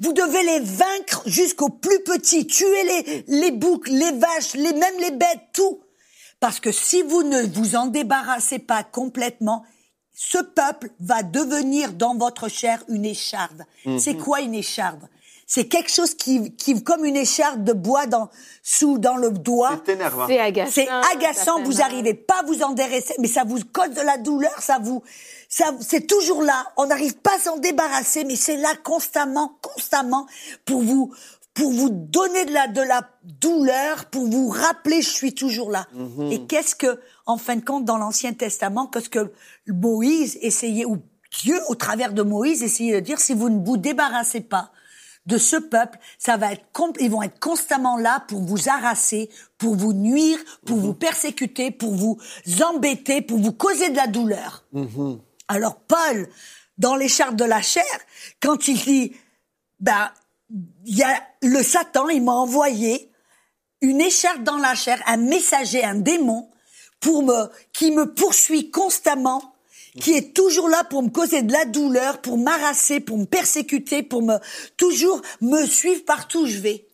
Vous 0.00 0.12
devez 0.12 0.42
les 0.44 0.60
vaincre 0.60 1.22
jusqu'aux 1.26 1.68
plus 1.70 1.98
petits, 2.04 2.46
tuer 2.46 2.84
les, 2.84 3.24
les 3.26 3.50
boucs, 3.50 3.88
les 3.88 4.12
vaches, 4.12 4.54
les, 4.54 4.72
même 4.72 4.98
les 5.00 5.10
bêtes, 5.10 5.40
tout. 5.52 5.80
Parce 6.40 6.60
que 6.60 6.72
si 6.72 7.02
vous 7.02 7.22
ne 7.22 7.42
vous 7.42 7.76
en 7.76 7.86
débarrassez 7.86 8.58
pas 8.58 8.84
complètement, 8.84 9.64
ce 10.14 10.38
peuple 10.38 10.90
va 11.00 11.22
devenir 11.22 11.92
dans 11.92 12.14
votre 12.16 12.48
chair 12.48 12.82
une 12.88 13.04
écharde. 13.04 13.64
C'est 13.98 14.16
quoi 14.16 14.40
une 14.40 14.54
écharde? 14.54 15.08
C'est 15.48 15.68
quelque 15.68 15.90
chose 15.90 16.14
qui, 16.14 16.56
qui, 16.56 16.82
comme 16.82 17.04
une 17.04 17.16
écharde 17.16 17.62
de 17.62 17.72
bois 17.72 18.06
dans, 18.06 18.30
sous, 18.64 18.98
dans 18.98 19.16
le 19.16 19.30
doigt. 19.30 19.80
C'est 19.86 19.92
énervant. 19.92 20.26
C'est 20.26 20.40
agaçant. 20.40 20.72
C'est 20.72 20.86
ça 20.86 21.00
agaçant, 21.14 21.62
vous 21.62 21.74
mal. 21.74 21.82
arrivez 21.82 22.14
pas 22.14 22.40
à 22.40 22.42
vous 22.46 22.62
en 22.64 22.72
déresser, 22.72 23.14
mais 23.20 23.28
ça 23.28 23.44
vous 23.44 23.60
cause 23.72 23.90
de 23.90 24.00
la 24.00 24.18
douleur, 24.18 24.60
ça 24.60 24.78
vous, 24.82 25.04
ça, 25.48 25.72
c'est 25.80 26.08
toujours 26.08 26.42
là. 26.42 26.66
On 26.76 26.86
n'arrive 26.86 27.16
pas 27.18 27.36
à 27.36 27.38
s'en 27.38 27.58
débarrasser, 27.58 28.24
mais 28.24 28.34
c'est 28.34 28.56
là 28.56 28.70
constamment, 28.82 29.56
constamment 29.62 30.26
pour 30.64 30.82
vous, 30.82 31.14
pour 31.56 31.72
vous 31.72 31.88
donner 31.90 32.44
de 32.44 32.52
la, 32.52 32.68
de 32.68 32.82
la 32.82 33.08
douleur, 33.24 34.04
pour 34.10 34.26
vous 34.28 34.50
rappeler, 34.50 35.00
je 35.00 35.08
suis 35.08 35.34
toujours 35.34 35.70
là. 35.70 35.86
Et 36.30 36.46
qu'est-ce 36.46 36.76
que, 36.76 37.00
en 37.24 37.38
fin 37.38 37.56
de 37.56 37.64
compte, 37.64 37.86
dans 37.86 37.96
l'Ancien 37.96 38.34
Testament, 38.34 38.86
qu'est-ce 38.86 39.08
que 39.08 39.32
Moïse 39.66 40.38
essayait, 40.42 40.84
ou 40.84 40.98
Dieu, 41.40 41.58
au 41.68 41.74
travers 41.74 42.12
de 42.12 42.20
Moïse, 42.22 42.62
essayait 42.62 43.00
de 43.00 43.00
dire, 43.00 43.18
si 43.18 43.32
vous 43.32 43.48
ne 43.48 43.64
vous 43.64 43.78
débarrassez 43.78 44.42
pas 44.42 44.70
de 45.24 45.38
ce 45.38 45.56
peuple, 45.56 45.98
ça 46.18 46.36
va 46.36 46.52
être 46.52 46.62
ils 47.00 47.10
vont 47.10 47.22
être 47.22 47.40
constamment 47.40 47.96
là 47.96 48.22
pour 48.28 48.42
vous 48.42 48.68
harasser, 48.68 49.30
pour 49.56 49.76
vous 49.76 49.94
nuire, 49.94 50.38
pour 50.66 50.76
vous 50.76 50.94
persécuter, 50.94 51.70
pour 51.70 51.94
vous 51.94 52.18
embêter, 52.62 53.22
pour 53.22 53.38
vous 53.38 53.52
causer 53.52 53.88
de 53.88 53.96
la 53.96 54.06
douleur. 54.06 54.64
Alors 55.48 55.76
Paul, 55.80 56.28
dans 56.76 56.96
les 56.96 57.08
chartes 57.08 57.36
de 57.36 57.44
la 57.44 57.62
chair, 57.62 57.82
quand 58.40 58.68
il 58.68 58.78
dit, 58.78 59.16
ben, 59.80 60.10
y 60.84 61.02
a 61.02 61.22
le 61.42 61.62
Satan, 61.62 62.08
il 62.08 62.22
m'a 62.22 62.32
envoyé 62.32 63.10
une 63.80 64.00
écharpe 64.00 64.42
dans 64.42 64.58
la 64.58 64.74
chair, 64.74 65.02
un 65.06 65.16
messager, 65.16 65.84
un 65.84 65.96
démon, 65.96 66.48
pour 67.00 67.22
me, 67.22 67.50
qui 67.72 67.90
me 67.90 68.12
poursuit 68.14 68.70
constamment, 68.70 69.54
qui 70.00 70.12
est 70.12 70.34
toujours 70.34 70.68
là 70.68 70.84
pour 70.84 71.02
me 71.02 71.10
causer 71.10 71.42
de 71.42 71.52
la 71.52 71.64
douleur, 71.64 72.20
pour 72.20 72.38
m'harasser, 72.38 73.00
pour 73.00 73.18
me 73.18 73.26
persécuter, 73.26 74.02
pour 74.02 74.22
me, 74.22 74.36
toujours 74.76 75.20
me 75.40 75.64
suivre 75.66 76.04
partout 76.04 76.40
où 76.40 76.46
je 76.46 76.58
vais. 76.58 76.86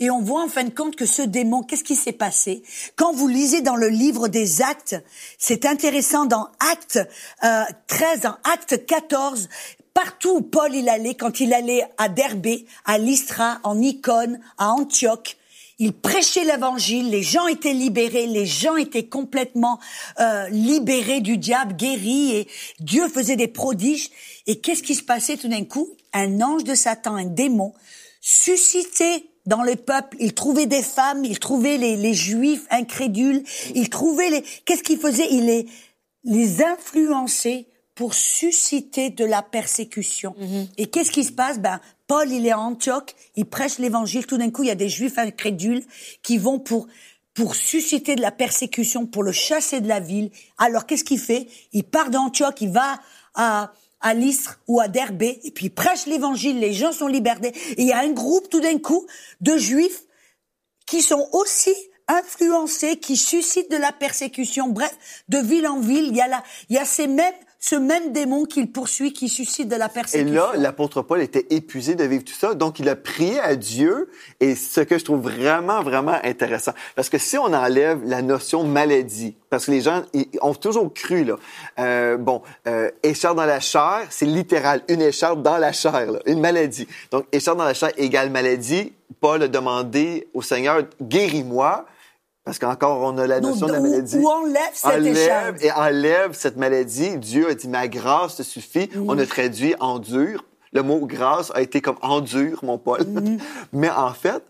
Et 0.00 0.08
on 0.08 0.22
voit 0.22 0.42
en 0.42 0.48
fin 0.48 0.64
de 0.64 0.70
compte 0.70 0.96
que 0.96 1.04
ce 1.04 1.20
démon, 1.20 1.62
qu'est-ce 1.62 1.84
qui 1.84 1.96
s'est 1.96 2.12
passé? 2.12 2.62
Quand 2.96 3.12
vous 3.12 3.28
lisez 3.28 3.60
dans 3.60 3.76
le 3.76 3.88
livre 3.88 4.28
des 4.28 4.62
Actes, 4.62 4.96
c'est 5.38 5.66
intéressant 5.66 6.24
dans 6.24 6.48
Actes 6.72 6.98
euh, 7.44 7.62
13, 7.86 8.20
dans 8.22 8.36
Actes 8.44 8.86
14, 8.86 9.50
partout 9.94 10.36
où 10.36 10.42
Paul 10.42 10.74
il 10.74 10.88
allait, 10.88 11.14
quand 11.14 11.40
il 11.40 11.54
allait 11.54 11.84
à 11.96 12.08
Derbé, 12.08 12.66
à 12.84 12.98
Lystra, 12.98 13.60
en 13.62 13.80
Icône, 13.80 14.40
à 14.58 14.70
Antioche, 14.72 15.36
il 15.78 15.92
prêchait 15.92 16.44
l'évangile, 16.44 17.10
les 17.10 17.22
gens 17.22 17.48
étaient 17.48 17.72
libérés, 17.72 18.26
les 18.26 18.46
gens 18.46 18.76
étaient 18.76 19.06
complètement 19.06 19.80
euh, 20.20 20.48
libérés 20.48 21.20
du 21.20 21.36
diable, 21.36 21.74
guéris, 21.74 22.36
et 22.36 22.48
Dieu 22.78 23.08
faisait 23.08 23.34
des 23.34 23.48
prodiges. 23.48 24.10
Et 24.46 24.60
qu'est-ce 24.60 24.84
qui 24.84 24.94
se 24.94 25.02
passait 25.02 25.36
tout 25.36 25.48
d'un 25.48 25.64
coup? 25.64 25.88
Un 26.12 26.40
ange 26.40 26.62
de 26.62 26.76
Satan, 26.76 27.16
un 27.16 27.24
démon, 27.24 27.72
suscité 28.20 29.28
dans 29.46 29.62
le 29.62 29.74
peuple, 29.74 30.16
il 30.20 30.32
trouvait 30.32 30.66
des 30.66 30.82
femmes, 30.82 31.24
il 31.24 31.38
trouvait 31.40 31.76
les, 31.76 31.96
les 31.96 32.14
juifs 32.14 32.66
incrédules, 32.70 33.42
il 33.74 33.90
trouvait 33.90 34.30
les... 34.30 34.42
Qu'est-ce 34.64 34.84
qu'il 34.84 34.98
faisait? 34.98 35.26
Il 35.30 35.46
les, 35.46 35.66
les 36.22 36.62
influençait 36.62 37.66
pour 37.94 38.14
susciter 38.14 39.10
de 39.10 39.24
la 39.24 39.42
persécution. 39.42 40.34
Et 40.78 40.86
qu'est-ce 40.86 41.10
qui 41.10 41.24
se 41.24 41.32
passe? 41.32 41.58
Ben, 41.58 41.80
Paul, 42.06 42.30
il 42.30 42.46
est 42.46 42.50
à 42.50 42.58
Antioche, 42.58 43.14
il 43.36 43.46
prêche 43.46 43.78
l'évangile. 43.78 44.26
Tout 44.26 44.38
d'un 44.38 44.50
coup, 44.50 44.62
il 44.62 44.68
y 44.68 44.72
a 44.72 44.76
des 44.76 44.88
juifs 44.88 45.18
incrédules 45.18 45.84
qui 46.22 46.38
vont 46.38 46.58
pour 46.58 46.86
pour 47.34 47.56
susciter 47.56 48.14
de 48.14 48.20
la 48.20 48.30
persécution, 48.30 49.06
pour 49.06 49.24
le 49.24 49.32
chasser 49.32 49.80
de 49.80 49.88
la 49.88 49.98
ville. 49.98 50.30
Alors, 50.56 50.86
qu'est-ce 50.86 51.02
qu'il 51.02 51.18
fait? 51.18 51.48
Il 51.72 51.82
part 51.82 52.10
d'Antioche, 52.10 52.54
il 52.60 52.70
va 52.70 53.00
à 53.34 53.72
à 54.04 54.12
Lystre 54.12 54.60
ou 54.68 54.80
à 54.80 54.86
Derbé, 54.86 55.40
et 55.44 55.50
puis 55.50 55.66
il 55.66 55.70
prêche 55.70 56.04
l'évangile, 56.04 56.60
les 56.60 56.74
gens 56.74 56.92
sont 56.92 57.06
libérés. 57.06 57.52
Et 57.78 57.82
il 57.82 57.86
y 57.86 57.92
a 57.92 58.00
un 58.00 58.10
groupe, 58.10 58.50
tout 58.50 58.60
d'un 58.60 58.78
coup, 58.78 59.06
de 59.40 59.56
juifs 59.56 60.02
qui 60.86 61.00
sont 61.00 61.26
aussi 61.32 61.74
influencés, 62.06 62.98
qui 62.98 63.16
suscitent 63.16 63.70
de 63.70 63.78
la 63.78 63.92
persécution. 63.92 64.68
Bref, 64.68 64.94
de 65.30 65.38
ville 65.38 65.66
en 65.66 65.80
ville, 65.80 66.08
il 66.08 66.16
y 66.16 66.20
a 66.20 66.28
là, 66.28 66.44
il 66.68 66.76
y 66.76 66.78
a 66.78 66.84
ces 66.84 67.06
mêmes, 67.06 67.32
ce 67.66 67.76
même 67.76 68.12
démon 68.12 68.44
qui 68.44 68.60
le 68.60 68.68
poursuit, 68.68 69.14
qui 69.14 69.30
suscite 69.30 69.68
de 69.68 69.76
la 69.76 69.86
Et 69.86 69.88
persécution. 69.88 70.34
là, 70.34 70.52
l'apôtre 70.56 71.00
Paul 71.00 71.22
était 71.22 71.46
épuisé 71.48 71.94
de 71.94 72.04
vivre 72.04 72.22
tout 72.22 72.34
ça, 72.34 72.52
donc 72.52 72.78
il 72.78 72.90
a 72.90 72.94
prié 72.94 73.40
à 73.40 73.56
Dieu, 73.56 74.10
et 74.38 74.54
ce 74.54 74.82
que 74.82 74.98
je 74.98 75.04
trouve 75.04 75.22
vraiment, 75.22 75.82
vraiment 75.82 76.18
intéressant, 76.24 76.72
parce 76.94 77.08
que 77.08 77.16
si 77.16 77.38
on 77.38 77.54
enlève 77.54 78.04
la 78.04 78.20
notion 78.20 78.64
maladie, 78.64 79.34
parce 79.48 79.64
que 79.64 79.70
les 79.70 79.80
gens 79.80 80.02
ils 80.12 80.26
ont 80.42 80.52
toujours 80.52 80.92
cru, 80.92 81.24
là, 81.24 81.36
euh, 81.78 82.18
bon, 82.18 82.42
euh, 82.66 82.90
écharpe 83.02 83.38
dans 83.38 83.46
la 83.46 83.60
chair, 83.60 84.02
c'est 84.10 84.26
littéral, 84.26 84.82
une 84.88 85.00
écharpe 85.00 85.40
dans 85.40 85.56
la 85.56 85.72
chair, 85.72 86.12
là, 86.12 86.18
une 86.26 86.40
maladie. 86.40 86.86
Donc, 87.12 87.24
écharpe 87.32 87.56
dans 87.56 87.64
la 87.64 87.72
chair 87.72 87.92
égale 87.96 88.28
maladie. 88.28 88.92
Paul 89.22 89.42
a 89.42 89.48
demandé 89.48 90.28
au 90.34 90.42
Seigneur, 90.42 90.82
guéris-moi, 91.00 91.86
parce 92.44 92.58
qu'encore, 92.58 93.00
on 93.00 93.16
a 93.16 93.26
la 93.26 93.40
notion 93.40 93.66
de 93.66 93.72
la 93.72 93.80
maladie 93.80 94.18
ou 94.18 94.28
enlève 94.28 94.60
cette 94.74 95.02
écharpe. 95.04 95.56
enlève 95.56 95.64
et 95.64 95.72
enlève 95.72 96.32
cette 96.34 96.56
maladie. 96.56 97.16
Dieu 97.16 97.48
a 97.48 97.54
dit 97.54 97.68
ma 97.68 97.88
grâce 97.88 98.36
te 98.36 98.42
suffit. 98.42 98.90
Mm. 98.94 99.08
On 99.08 99.18
a 99.18 99.24
traduit 99.24 99.74
endure. 99.80 100.44
Le 100.72 100.82
mot 100.82 101.06
grâce 101.06 101.50
a 101.54 101.62
été 101.62 101.80
comme 101.80 101.96
endure, 102.02 102.60
mon 102.62 102.76
Paul. 102.76 103.04
Mm. 103.06 103.38
Mais 103.72 103.90
en 103.90 104.12
fait, 104.12 104.42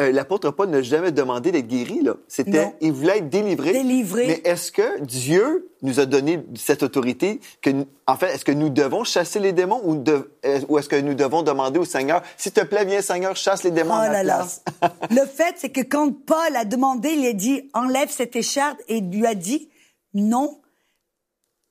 euh, 0.00 0.10
l'apôtre 0.10 0.50
Paul 0.52 0.70
n'a 0.70 0.80
jamais 0.80 1.12
demandé 1.12 1.52
d'être 1.52 1.66
guéri, 1.66 2.00
là. 2.02 2.14
C'était, 2.28 2.74
il 2.80 2.92
voulait 2.92 3.18
être 3.18 3.28
délivré. 3.28 3.72
Délivré. 3.72 4.26
Mais 4.26 4.40
est-ce 4.50 4.72
que 4.72 5.00
Dieu 5.00 5.70
nous 5.82 6.00
a 6.00 6.06
donné 6.06 6.40
cette 6.54 6.82
autorité 6.82 7.40
que, 7.60 7.70
en 8.06 8.16
fait, 8.16 8.34
est-ce 8.34 8.44
que 8.44 8.52
nous 8.52 8.70
devons 8.70 9.04
chasser 9.04 9.38
les 9.38 9.52
démons 9.52 9.80
ou, 9.84 9.96
de- 9.96 10.30
ou 10.68 10.78
est-ce 10.78 10.88
que 10.88 10.96
nous 10.96 11.12
devons 11.14 11.42
demander 11.42 11.78
au 11.78 11.84
Seigneur, 11.84 12.22
s'il 12.38 12.52
te 12.52 12.64
plaît, 12.64 12.86
viens 12.86 13.02
Seigneur, 13.02 13.36
chasse 13.36 13.64
les 13.64 13.70
démons 13.70 13.90
Oh 13.94 13.98
à 13.98 14.06
ma 14.08 14.12
là 14.12 14.22
là. 14.22 14.34
place? 14.38 14.62
Le 15.10 15.26
fait, 15.26 15.54
c'est 15.58 15.70
que 15.70 15.82
quand 15.82 16.10
Paul 16.24 16.56
a 16.56 16.64
demandé, 16.64 17.10
il 17.10 17.26
a 17.26 17.32
dit, 17.34 17.68
enlève 17.74 18.10
cette 18.10 18.34
écharpe, 18.34 18.78
et 18.88 18.96
il 18.98 19.10
lui 19.10 19.26
a 19.26 19.34
dit, 19.34 19.68
non, 20.14 20.58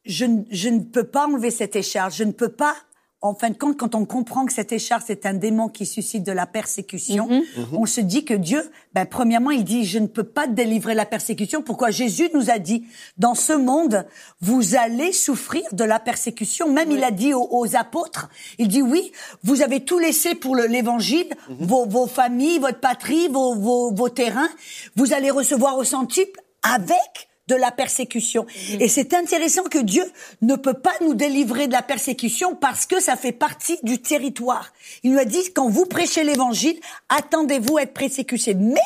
je, 0.05 0.25
ne- 0.25 0.43
je 0.51 0.69
ne 0.69 0.81
peux 0.81 1.05
pas 1.05 1.25
enlever 1.25 1.49
cette 1.49 1.75
écharpe, 1.75 2.13
je 2.13 2.23
ne 2.23 2.31
peux 2.31 2.49
pas. 2.49 2.75
En 3.25 3.33
fin 3.33 3.49
de 3.49 3.57
compte, 3.57 3.77
quand 3.77 3.95
on 3.95 4.05
comprend 4.05 4.45
que 4.45 4.53
cette 4.53 4.71
écharpe, 4.71 5.03
c'est 5.07 5.25
un 5.25 5.33
démon 5.33 5.67
qui 5.67 5.85
suscite 5.87 6.23
de 6.23 6.31
la 6.31 6.45
persécution, 6.45 7.27
on 7.73 7.85
se 7.87 7.99
dit 7.99 8.23
que 8.23 8.35
Dieu, 8.35 8.61
ben, 8.93 9.05
premièrement, 9.05 9.49
il 9.49 9.63
dit, 9.63 9.83
je 9.83 9.97
ne 9.97 10.05
peux 10.05 10.23
pas 10.23 10.45
délivrer 10.45 10.93
la 10.93 11.05
persécution. 11.07 11.63
Pourquoi 11.63 11.89
Jésus 11.89 12.29
nous 12.35 12.51
a 12.51 12.59
dit, 12.59 12.85
dans 13.17 13.33
ce 13.33 13.53
monde, 13.53 14.05
vous 14.41 14.75
allez 14.75 15.11
souffrir 15.11 15.63
de 15.71 15.83
la 15.83 15.99
persécution. 15.99 16.71
Même 16.71 16.91
il 16.91 17.03
a 17.03 17.09
dit 17.11 17.33
aux, 17.33 17.47
aux 17.49 17.75
apôtres, 17.75 18.29
il 18.59 18.67
dit, 18.67 18.83
oui, 18.83 19.11
vous 19.43 19.63
avez 19.63 19.79
tout 19.79 19.97
laissé 19.97 20.35
pour 20.35 20.55
le- 20.55 20.67
l'évangile, 20.67 21.29
vos, 21.49 21.85
vos 21.87 22.05
familles, 22.07 22.59
votre 22.59 22.79
patrie, 22.79 23.27
vos, 23.29 23.55
vos, 23.55 23.91
vos 23.91 24.09
terrains. 24.09 24.49
Vous 24.95 25.13
allez 25.13 25.31
recevoir 25.31 25.77
au 25.77 25.83
centuple 25.83 26.39
avec 26.61 27.27
de 27.47 27.55
la 27.55 27.71
persécution. 27.71 28.45
Et 28.79 28.87
c'est 28.87 29.13
intéressant 29.13 29.63
que 29.63 29.77
Dieu 29.77 30.03
ne 30.41 30.55
peut 30.55 30.73
pas 30.73 30.93
nous 31.01 31.13
délivrer 31.13 31.67
de 31.67 31.73
la 31.73 31.83
persécution 31.83 32.55
parce 32.55 32.85
que 32.85 32.99
ça 32.99 33.15
fait 33.15 33.31
partie 33.31 33.77
du 33.83 34.01
territoire. 34.01 34.73
Il 35.03 35.11
nous 35.11 35.19
a 35.19 35.25
dit, 35.25 35.53
quand 35.53 35.69
vous 35.69 35.85
prêchez 35.85 36.23
l'évangile, 36.23 36.79
attendez-vous 37.09 37.77
à 37.77 37.83
être 37.83 37.93
persécutés. 37.93 38.55
Mais 38.55 38.81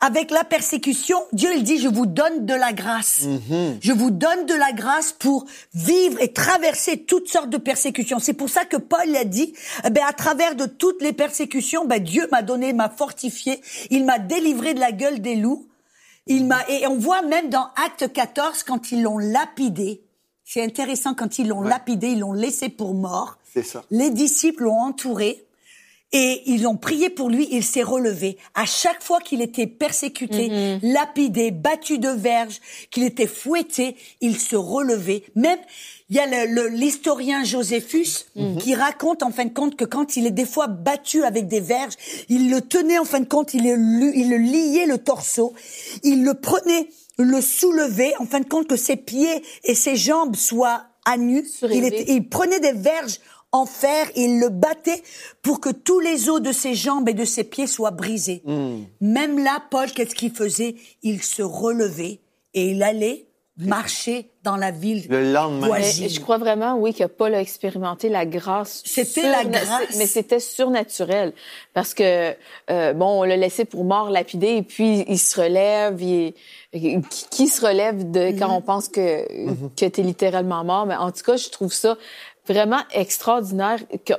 avec 0.00 0.30
la 0.30 0.44
persécution, 0.44 1.18
Dieu 1.32 1.50
il 1.56 1.64
dit 1.64 1.78
je 1.78 1.88
vous 1.88 2.06
donne 2.06 2.46
de 2.46 2.54
la 2.54 2.72
grâce. 2.72 3.26
Je 3.80 3.92
vous 3.92 4.12
donne 4.12 4.46
de 4.46 4.54
la 4.54 4.70
grâce 4.70 5.10
pour 5.10 5.44
vivre 5.74 6.20
et 6.20 6.32
traverser 6.32 6.98
toutes 6.98 7.28
sortes 7.28 7.50
de 7.50 7.56
persécutions. 7.56 8.20
C'est 8.20 8.34
pour 8.34 8.48
ça 8.48 8.64
que 8.64 8.76
Paul 8.76 9.16
a 9.16 9.24
dit 9.24 9.54
eh 9.84 9.90
ben 9.90 10.04
à 10.06 10.12
travers 10.12 10.54
de 10.54 10.66
toutes 10.66 11.02
les 11.02 11.12
persécutions, 11.12 11.84
ben 11.84 12.00
Dieu 12.00 12.28
m'a 12.30 12.42
donné, 12.42 12.72
m'a 12.72 12.88
fortifié, 12.88 13.60
il 13.90 14.04
m'a 14.04 14.20
délivré 14.20 14.74
de 14.74 14.80
la 14.80 14.92
gueule 14.92 15.20
des 15.20 15.34
loups. 15.34 15.66
Il 16.28 16.46
m'a 16.46 16.68
et 16.68 16.86
on 16.86 16.98
voit 16.98 17.22
même 17.22 17.48
dans 17.48 17.68
Acte 17.76 18.12
14 18.12 18.62
quand 18.62 18.92
ils 18.92 19.02
l'ont 19.02 19.18
lapidé. 19.18 20.02
C'est 20.44 20.62
intéressant 20.62 21.14
quand 21.14 21.38
ils 21.38 21.48
l'ont 21.48 21.62
lapidé, 21.62 22.08
ils 22.08 22.20
l'ont 22.20 22.32
laissé 22.32 22.68
pour 22.68 22.94
mort. 22.94 23.38
C'est 23.44 23.62
ça. 23.62 23.84
Les 23.90 24.10
disciples 24.10 24.64
l'ont 24.64 24.80
entouré 24.80 25.47
et 26.12 26.42
ils 26.46 26.66
ont 26.66 26.76
prié 26.76 27.10
pour 27.10 27.28
lui, 27.28 27.48
il 27.50 27.62
s'est 27.62 27.82
relevé. 27.82 28.38
À 28.54 28.64
chaque 28.64 29.02
fois 29.02 29.20
qu'il 29.20 29.42
était 29.42 29.66
persécuté, 29.66 30.78
lapidé, 30.82 31.50
battu 31.50 31.98
de 31.98 32.08
verge, 32.08 32.60
qu'il 32.90 33.02
était 33.04 33.26
fouetté, 33.26 33.94
il 34.22 34.38
se 34.38 34.56
relevait. 34.56 35.22
Même, 35.34 35.58
il 36.08 36.16
y 36.16 36.18
a 36.20 36.46
l'historien 36.70 37.44
Joséphus 37.44 38.24
qui 38.60 38.74
raconte 38.74 39.22
en 39.22 39.30
fin 39.30 39.44
de 39.44 39.52
compte 39.52 39.76
que 39.76 39.84
quand 39.84 40.16
il 40.16 40.26
est 40.26 40.30
des 40.30 40.46
fois 40.46 40.66
battu 40.66 41.24
avec 41.24 41.46
des 41.46 41.60
verges, 41.60 41.94
il 42.30 42.50
le 42.50 42.62
tenait 42.62 42.98
en 42.98 43.04
fin 43.04 43.20
de 43.20 43.26
compte, 43.28 43.52
il 43.52 43.64
le, 43.64 44.16
il 44.16 44.30
le 44.30 44.38
liait 44.38 44.86
le 44.86 44.96
torseau, 44.98 45.52
il 46.02 46.24
le 46.24 46.32
prenait, 46.34 46.88
le 47.18 47.40
soulevait, 47.42 48.14
en 48.18 48.24
fin 48.24 48.40
de 48.40 48.48
compte 48.48 48.66
que 48.68 48.76
ses 48.76 48.96
pieds 48.96 49.42
et 49.64 49.74
ses 49.74 49.96
jambes 49.96 50.36
soient 50.36 50.84
à 51.04 51.16
nu. 51.18 51.40
Il, 51.40 51.46
Surélevés. 51.48 51.86
était- 52.02 52.12
il 52.14 52.28
prenait 52.28 52.60
des 52.60 52.72
verges 52.72 53.18
en 53.52 53.64
fer 53.66 54.06
et 54.14 54.22
il 54.24 54.40
le 54.40 54.48
battait 54.50 55.02
pour 55.42 55.60
que 55.60 55.70
tous 55.70 56.00
les 56.00 56.28
os 56.28 56.40
de 56.42 56.52
ses 56.52 56.74
jambes 56.74 57.08
et 57.08 57.14
de 57.14 57.24
ses 57.24 57.44
pieds 57.44 57.66
soient 57.66 57.90
brisés. 57.90 58.42
Même 59.00 59.42
là, 59.42 59.62
Paul, 59.70 59.90
qu'est-ce 59.90 60.14
qu'il 60.14 60.32
faisait? 60.32 60.76
Il 61.02 61.22
se 61.22 61.42
relevait 61.42 62.20
et 62.54 62.70
il 62.70 62.82
allait 62.82 63.24
marcher 63.60 64.30
dans 64.44 64.56
la 64.56 64.70
ville 64.70 65.04
Le 65.10 65.32
lendemain. 65.32 65.66
voisine. 65.66 66.08
Je 66.08 66.20
crois 66.20 66.38
vraiment, 66.38 66.76
oui, 66.78 66.94
que 66.94 67.02
Paul 67.04 67.34
a 67.34 67.40
expérimenté 67.40 68.08
la 68.08 68.24
grâce. 68.24 68.82
C'était 68.86 69.22
surna- 69.22 69.32
la 69.32 69.44
grâce. 69.46 69.96
Mais 69.98 70.06
c'était 70.06 70.38
surnaturel. 70.38 71.32
Parce 71.74 71.92
que, 71.92 72.34
euh, 72.70 72.92
bon, 72.92 73.20
on 73.20 73.22
l'a 73.24 73.36
laissé 73.36 73.64
pour 73.64 73.82
mort, 73.84 74.10
lapidé, 74.10 74.46
et 74.58 74.62
puis 74.62 75.04
il 75.08 75.18
se 75.18 75.40
relève. 75.40 76.00
il- 76.00 76.34
qui, 76.70 77.00
qui 77.30 77.48
se 77.48 77.64
relève 77.66 78.10
de 78.10 78.20
Mm-hmm. 78.20 78.38
quand 78.38 78.54
on 78.54 78.60
pense 78.60 78.88
que, 78.88 79.24
que 79.74 79.86
t'es 79.86 80.02
littéralement 80.02 80.62
mort? 80.64 80.84
Mais 80.86 80.96
en 80.96 81.10
tout 81.10 81.22
cas, 81.24 81.36
je 81.36 81.48
trouve 81.48 81.72
ça 81.72 81.96
vraiment 82.48 82.80
extraordinaire 82.92 83.78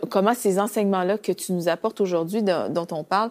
comment 0.10 0.34
ces 0.34 0.60
enseignements-là 0.60 1.18
que 1.18 1.32
tu 1.32 1.54
nous 1.54 1.68
apportes 1.68 2.02
aujourd'hui, 2.02 2.44
dont, 2.44 2.88
on 2.92 3.04
parle, 3.04 3.30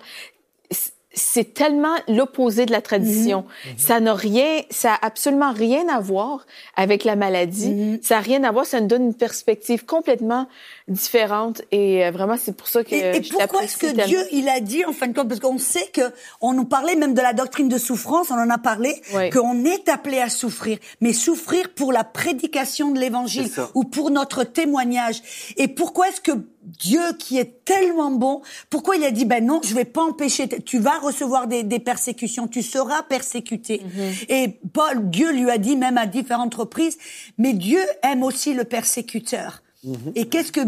c'est 1.19 1.53
tellement 1.53 1.95
l'opposé 2.09 2.65
de 2.65 2.73
la 2.73 2.81
tradition. 2.81 3.45
Ça 3.77 4.01
n'a 4.01 4.15
rien, 4.15 4.63
ça 4.71 4.95
a 4.95 5.07
absolument 5.07 5.53
rien 5.53 5.87
à 5.89 6.01
voir 6.01 6.47
avec 6.77 7.05
la 7.05 7.17
maladie. 7.17 8.01
Ça 8.03 8.19
a 8.19 8.21
rien 8.21 8.43
à 8.45 8.51
voir, 8.53 8.65
ça 8.65 8.81
nous 8.81 8.87
donne 8.87 9.05
une 9.07 9.15
perspective 9.15 9.85
complètement 9.85 10.47
différente 10.87 11.63
et 11.71 12.05
euh, 12.07 12.11
vraiment 12.11 12.37
c'est 12.39 12.57
pour 12.57 12.69
ça 12.69 12.83
que 12.83 12.95
Et, 12.95 13.17
et 13.19 13.23
je 13.23 13.31
pourquoi 13.31 13.63
est-ce 13.65 13.77
que 13.77 13.87
tellement. 13.87 14.07
Dieu, 14.07 14.21
il 14.33 14.49
a 14.49 14.61
dit, 14.61 14.85
en 14.85 14.93
fin 14.93 15.07
de 15.09 15.15
compte, 15.15 15.29
parce 15.29 15.41
qu'on 15.41 15.59
sait 15.59 15.89
que, 15.93 16.13
on 16.41 16.53
nous 16.55 16.65
parlait 16.65 16.95
même 16.97 17.15
de 17.15 17.21
la 17.21 17.33
doctrine 17.35 17.69
de 17.69 17.79
souffrance, 17.79 18.31
on 18.31 18.35
en 18.39 18.51
a 18.51 18.59
parlé, 18.59 18.95
Oui. 19.15 19.29
qu'on 19.31 19.65
est 19.65 19.89
appelé 19.89 20.19
à 20.21 20.29
souffrir, 20.31 20.79
mais 21.01 21.13
souffrir 21.13 21.69
pour 21.75 21.93
la 21.93 22.05
prédication 22.05 22.91
de 22.91 22.99
l'évangile 22.99 23.51
ou 23.75 23.85
pour 23.85 24.11
notre 24.11 24.45
témoignage. 24.45 25.21
Et 25.57 25.69
pourquoi 25.69 26.09
est-ce 26.09 26.21
que 26.21 26.33
Dieu, 26.69 27.15
qui 27.19 27.39
est 27.39 27.65
tellement 27.65 28.11
bon, 28.11 28.43
pourquoi 28.69 28.97
il 28.97 29.05
a 29.05 29.11
dit, 29.11 29.25
ben 29.25 29.45
non, 29.45 29.61
je 29.65 29.75
vais 29.75 29.85
pas 29.85 30.03
empêcher, 30.03 30.49
tu 30.49 30.79
vas 30.79 30.99
recevoir 30.99 31.47
des, 31.47 31.63
des 31.63 31.79
persécutions, 31.79 32.47
tu 32.47 32.63
seras 32.63 33.03
persécuté. 33.03 33.83
Et 34.29 34.61
Paul, 34.73 35.09
Dieu 35.09 35.33
lui 35.33 35.51
a 35.51 35.59
dit, 35.59 35.77
même 35.77 35.99
à 35.99 36.07
différentes 36.07 36.55
reprises, 36.55 36.99
mais 37.39 37.55
Dieu 37.55 37.81
aime 38.03 38.23
aussi 38.23 38.55
le 38.55 38.65
persécuteur. 38.65 39.63
Et 40.15 40.29
qu'est-ce 40.29 40.53
que 40.53 40.61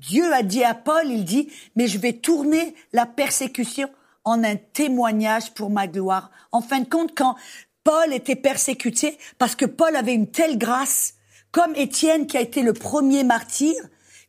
Dieu 0.00 0.32
a 0.32 0.42
dit 0.42 0.62
à 0.62 0.74
Paul? 0.74 1.04
Il 1.06 1.24
dit, 1.24 1.48
mais 1.74 1.86
je 1.86 1.98
vais 1.98 2.12
tourner 2.12 2.74
la 2.92 3.06
persécution 3.06 3.88
en 4.24 4.44
un 4.44 4.56
témoignage 4.56 5.54
pour 5.54 5.70
ma 5.70 5.86
gloire. 5.86 6.30
En 6.52 6.60
fin 6.60 6.80
de 6.80 6.88
compte, 6.88 7.12
quand 7.16 7.36
Paul 7.84 8.12
était 8.12 8.36
persécuté, 8.36 9.16
parce 9.38 9.54
que 9.54 9.64
Paul 9.64 9.94
avait 9.96 10.14
une 10.14 10.26
telle 10.26 10.58
grâce, 10.58 11.14
comme 11.52 11.74
Étienne 11.76 12.26
qui 12.26 12.36
a 12.36 12.40
été 12.40 12.62
le 12.62 12.72
premier 12.72 13.22
martyr, 13.24 13.74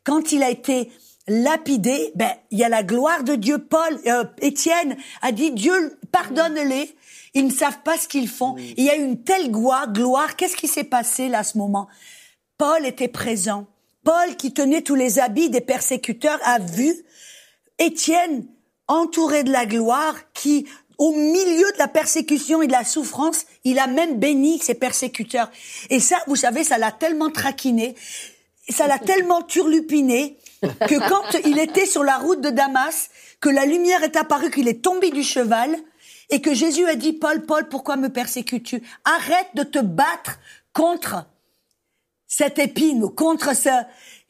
quand 0.04 0.32
il 0.32 0.44
a 0.44 0.50
été 0.50 0.90
lapidé, 1.28 2.12
ben 2.16 2.32
il 2.52 2.60
y 2.60 2.64
a 2.64 2.70
la 2.70 2.84
gloire 2.84 3.24
de 3.24 3.36
Dieu. 3.36 3.58
Paul, 3.60 4.00
euh, 4.08 4.24
Étienne 4.42 4.98
a 5.22 5.32
dit 5.32 5.52
Dieu 5.52 6.00
pardonne-les, 6.12 6.96
ils 7.34 7.46
ne 7.46 7.52
savent 7.52 7.82
pas 7.84 7.98
ce 7.98 8.08
qu'ils 8.08 8.30
font. 8.30 8.56
Il 8.58 8.84
y 8.84 8.90
a 8.90 8.96
une 8.96 9.24
telle 9.24 9.52
gloire, 9.52 9.92
gloire. 9.92 10.36
Qu'est-ce 10.36 10.56
qui 10.56 10.68
s'est 10.68 10.84
passé 10.84 11.30
là 11.30 11.40
à 11.40 11.44
ce 11.44 11.58
moment? 11.58 11.88
Paul 12.58 12.86
était 12.86 13.08
présent. 13.08 13.68
Paul, 14.04 14.36
qui 14.38 14.54
tenait 14.54 14.82
tous 14.82 14.96
les 14.96 15.20
habits 15.20 15.50
des 15.50 15.62
persécuteurs, 15.62 16.40
a 16.44 16.60
vu 16.60 16.96
Étienne 17.78 18.48
entouré 18.88 19.44
de 19.44 19.52
la 19.52 19.66
gloire, 19.66 20.16
qui, 20.34 20.66
au 20.98 21.12
milieu 21.12 21.72
de 21.74 21.78
la 21.78 21.88
persécution 21.88 22.62
et 22.62 22.68
de 22.68 22.72
la 22.72 22.86
souffrance, 22.86 23.46
il 23.66 23.80
a 23.80 23.88
même 23.88 24.18
béni 24.18 24.60
ses 24.60 24.76
persécuteurs. 24.76 25.52
Et 25.90 26.00
ça, 26.00 26.18
vous 26.28 26.38
savez, 26.38 26.64
ça 26.64 26.78
l'a 26.78 26.92
tellement 26.92 27.30
traquiné, 27.30 27.96
ça 28.70 28.88
l'a 28.88 28.98
tellement 29.14 29.42
turlupiné, 29.42 30.38
que 30.62 31.10
quand 31.10 31.40
il 31.46 31.60
était 31.60 31.86
sur 31.86 32.04
la 32.04 32.18
route 32.18 32.42
de 32.42 32.50
Damas, 32.50 33.10
que 33.40 33.50
la 33.50 33.66
lumière 33.66 34.04
est 34.04 34.16
apparue, 34.16 34.52
qu'il 34.52 34.68
est 34.68 34.84
tombé 34.84 35.12
du 35.12 35.24
cheval, 35.24 35.76
et 36.30 36.42
que 36.42 36.54
Jésus 36.54 36.86
a 36.86 36.96
dit, 36.96 37.14
Paul, 37.14 37.46
Paul, 37.46 37.70
pourquoi 37.70 37.96
me 37.96 38.10
persécutes-tu? 38.10 38.82
Arrête 39.06 39.48
de 39.54 39.64
te 39.64 39.80
battre 39.80 40.40
contre 40.74 41.26
cette 42.28 42.60
épine, 42.60 43.10
contre 43.10 43.56
ce... 43.56 43.70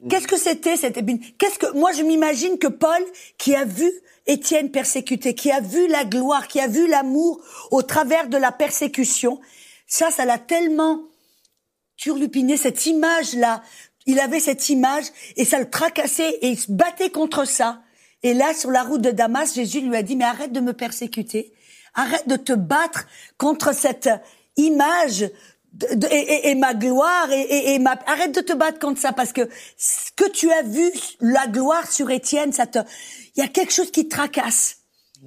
Qu'est-ce 0.10 0.28
que 0.28 0.38
c'était 0.38 0.78
cette 0.78 0.98
épine? 0.98 1.20
Qu'est-ce 1.40 1.58
que 1.58 1.72
moi 1.74 1.92
je 1.92 2.04
m'imagine 2.04 2.60
que 2.60 2.68
Paul, 2.68 3.04
qui 3.40 3.56
a 3.56 3.66
vu 3.66 3.92
Étienne 4.28 4.70
persécuté, 4.70 5.34
qui 5.34 5.52
a 5.52 5.62
vu 5.62 5.88
la 5.88 6.04
gloire, 6.04 6.48
qui 6.48 6.60
a 6.60 6.68
vu 6.68 6.88
l'amour 6.88 7.42
au 7.72 7.82
travers 7.82 8.28
de 8.28 8.38
la 8.38 8.52
persécution, 8.52 9.40
ça, 9.88 10.12
ça 10.12 10.26
l'a 10.26 10.38
tellement 10.38 11.02
turlupiné 11.96 12.58
cette 12.58 12.86
image-là. 12.86 13.64
Il 14.08 14.20
avait 14.20 14.40
cette 14.40 14.70
image 14.70 15.06
et 15.36 15.46
ça 15.46 15.60
le 15.60 15.70
tracassait 15.70 16.40
et 16.42 16.50
il 16.50 16.60
se 16.60 16.72
battait 16.72 17.12
contre 17.12 17.46
ça. 17.46 17.82
Et 18.24 18.34
là, 18.34 18.54
sur 18.54 18.72
la 18.72 18.84
route 18.84 19.02
de 19.02 19.12
Damas, 19.12 19.54
Jésus 19.54 19.82
lui 19.82 19.96
a 19.96 20.02
dit, 20.02 20.16
mais 20.16 20.26
arrête 20.26 20.52
de 20.52 20.60
me 20.60 20.74
persécuter. 20.74 21.54
Arrête 21.94 22.28
de 22.28 22.36
te 22.36 22.54
battre 22.54 23.06
contre 23.38 23.76
cette 23.76 24.10
image 24.56 25.30
et, 26.12 26.56
ma 26.56 26.74
gloire 26.74 27.30
et, 27.32 27.78
ma 27.78 28.00
arrête 28.08 28.34
de 28.34 28.42
te 28.42 28.54
battre 28.54 28.80
contre 28.80 29.00
ça 29.00 29.12
parce 29.12 29.32
que 29.32 29.48
ce 29.78 30.12
que 30.16 30.28
tu 30.30 30.52
as 30.52 30.64
vu 30.64 30.92
la 31.20 31.46
gloire 31.46 31.92
sur 31.92 32.10
Étienne 32.10 32.52
ça 32.52 32.66
te 32.66 32.80
il 33.36 33.42
y 33.42 33.46
a 33.46 33.48
quelque 33.48 33.72
chose 33.72 33.92
qui 33.92 34.08
tracasse 34.08 34.78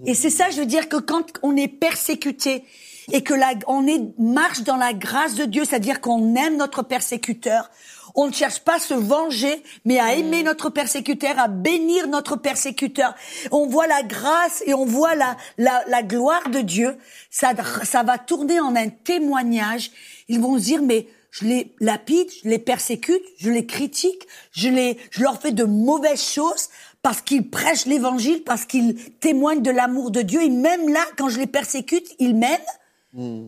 et 0.06 0.14
c'est 0.14 0.30
ça 0.30 0.50
je 0.50 0.58
veux 0.58 0.66
dire 0.66 0.88
que 0.88 0.96
quand 0.96 1.24
on 1.42 1.56
est 1.56 1.68
persécuté 1.68 2.64
et 3.12 3.22
que 3.22 3.34
la, 3.34 3.52
on 3.66 3.86
est, 3.86 4.00
marche 4.18 4.62
dans 4.62 4.76
la 4.76 4.92
grâce 4.92 5.34
de 5.34 5.44
Dieu, 5.44 5.64
c'est-à-dire 5.64 6.00
qu'on 6.00 6.34
aime 6.34 6.56
notre 6.56 6.82
persécuteur. 6.82 7.70
On 8.14 8.26
ne 8.26 8.32
cherche 8.32 8.60
pas 8.60 8.76
à 8.76 8.78
se 8.78 8.94
venger, 8.94 9.62
mais 9.84 9.98
à 9.98 10.14
aimer 10.14 10.42
notre 10.42 10.70
persécuteur, 10.70 11.38
à 11.38 11.48
bénir 11.48 12.08
notre 12.08 12.36
persécuteur. 12.36 13.14
On 13.50 13.66
voit 13.66 13.86
la 13.86 14.02
grâce 14.02 14.62
et 14.66 14.74
on 14.74 14.84
voit 14.84 15.14
la, 15.14 15.36
la, 15.58 15.84
la 15.86 16.02
gloire 16.02 16.48
de 16.50 16.60
Dieu. 16.60 16.96
Ça, 17.30 17.52
ça 17.84 18.02
va 18.02 18.18
tourner 18.18 18.60
en 18.60 18.74
un 18.76 18.88
témoignage. 18.88 19.90
Ils 20.28 20.40
vont 20.40 20.58
se 20.58 20.64
dire, 20.64 20.82
mais 20.82 21.08
je 21.30 21.44
les 21.44 21.72
lapide, 21.80 22.28
je 22.42 22.48
les 22.48 22.58
persécute, 22.58 23.22
je 23.38 23.50
les 23.50 23.66
critique, 23.66 24.26
je 24.52 24.68
les, 24.68 24.98
je 25.10 25.22
leur 25.22 25.40
fais 25.40 25.52
de 25.52 25.64
mauvaises 25.64 26.22
choses 26.22 26.68
parce 27.02 27.22
qu'ils 27.22 27.48
prêchent 27.48 27.86
l'évangile, 27.86 28.42
parce 28.42 28.64
qu'ils 28.64 28.96
témoignent 29.20 29.62
de 29.62 29.70
l'amour 29.70 30.10
de 30.10 30.22
Dieu. 30.22 30.42
Et 30.42 30.50
même 30.50 30.88
là, 30.88 31.04
quand 31.16 31.28
je 31.28 31.38
les 31.38 31.46
persécute, 31.46 32.06
ils 32.18 32.34
m'aiment. 32.34 32.58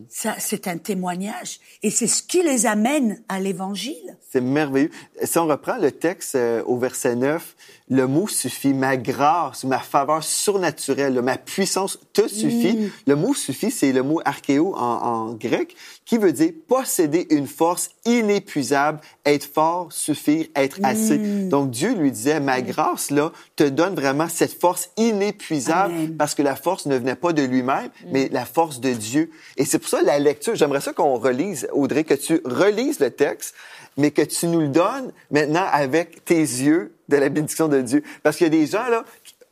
Ça, 0.09 0.35
c'est 0.39 0.67
un 0.67 0.77
témoignage. 0.77 1.59
Et 1.83 1.89
c'est 1.89 2.07
ce 2.07 2.21
qui 2.21 2.43
les 2.43 2.65
amène 2.65 3.23
à 3.29 3.39
l'évangile. 3.39 4.17
C'est 4.29 4.41
merveilleux. 4.41 4.91
Si 5.23 5.37
on 5.37 5.47
reprend 5.47 5.77
le 5.77 5.91
texte 5.91 6.35
euh, 6.35 6.63
au 6.65 6.77
verset 6.77 7.15
9, 7.15 7.55
le 7.89 8.07
mot 8.07 8.27
suffit. 8.27 8.73
Ma 8.73 8.97
grâce, 8.97 9.63
ma 9.63 9.79
faveur 9.79 10.23
surnaturelle, 10.23 11.21
ma 11.21 11.37
puissance 11.37 11.99
te 12.13 12.27
suffit. 12.27 12.91
Le 13.07 13.15
mot 13.15 13.33
suffit, 13.33 13.71
c'est 13.71 13.91
le 13.91 14.03
mot 14.03 14.21
archéo 14.25 14.73
en, 14.75 14.79
en 14.79 15.33
grec, 15.33 15.75
qui 16.05 16.17
veut 16.17 16.31
dire 16.31 16.51
posséder 16.67 17.27
une 17.29 17.47
force 17.47 17.91
inépuisable, 18.05 18.99
être 19.25 19.45
fort, 19.45 19.91
suffire, 19.91 20.47
être 20.55 20.77
assez. 20.83 21.17
Donc 21.47 21.71
Dieu 21.71 21.93
lui 21.93 22.11
disait, 22.11 22.39
ma 22.39 22.61
grâce 22.61 23.11
là 23.11 23.31
te 23.55 23.63
donne 23.63 23.95
vraiment 23.95 24.27
cette 24.29 24.59
force 24.59 24.89
inépuisable 24.97 25.93
Amen. 25.93 26.17
parce 26.17 26.35
que 26.35 26.41
la 26.41 26.55
force 26.55 26.85
ne 26.85 26.97
venait 26.97 27.15
pas 27.15 27.33
de 27.33 27.43
lui-même, 27.43 27.89
mais 28.11 28.29
la 28.31 28.45
force 28.45 28.79
de 28.79 28.91
Dieu. 28.91 29.31
Et 29.57 29.65
c'est 29.65 29.79
pour 29.79 29.89
ça 29.89 30.01
la 30.01 30.19
lecture. 30.19 30.55
J'aimerais 30.55 30.81
ça 30.81 30.93
qu'on 30.93 31.17
relise, 31.17 31.67
Audrey, 31.73 32.03
que 32.03 32.13
tu 32.13 32.41
relises 32.45 32.99
le 32.99 33.11
texte, 33.11 33.55
mais 33.97 34.11
que 34.11 34.21
tu 34.21 34.47
nous 34.47 34.59
le 34.59 34.67
donnes 34.69 35.11
maintenant 35.31 35.65
avec 35.71 36.23
tes 36.25 36.39
yeux 36.39 36.93
de 37.09 37.17
la 37.17 37.29
bénédiction 37.29 37.67
de 37.67 37.81
Dieu. 37.81 38.03
Parce 38.23 38.37
qu'il 38.37 38.45
y 38.45 38.47
a 38.47 38.51
des 38.61 38.65
gens 38.67 38.87
là, 38.89 39.03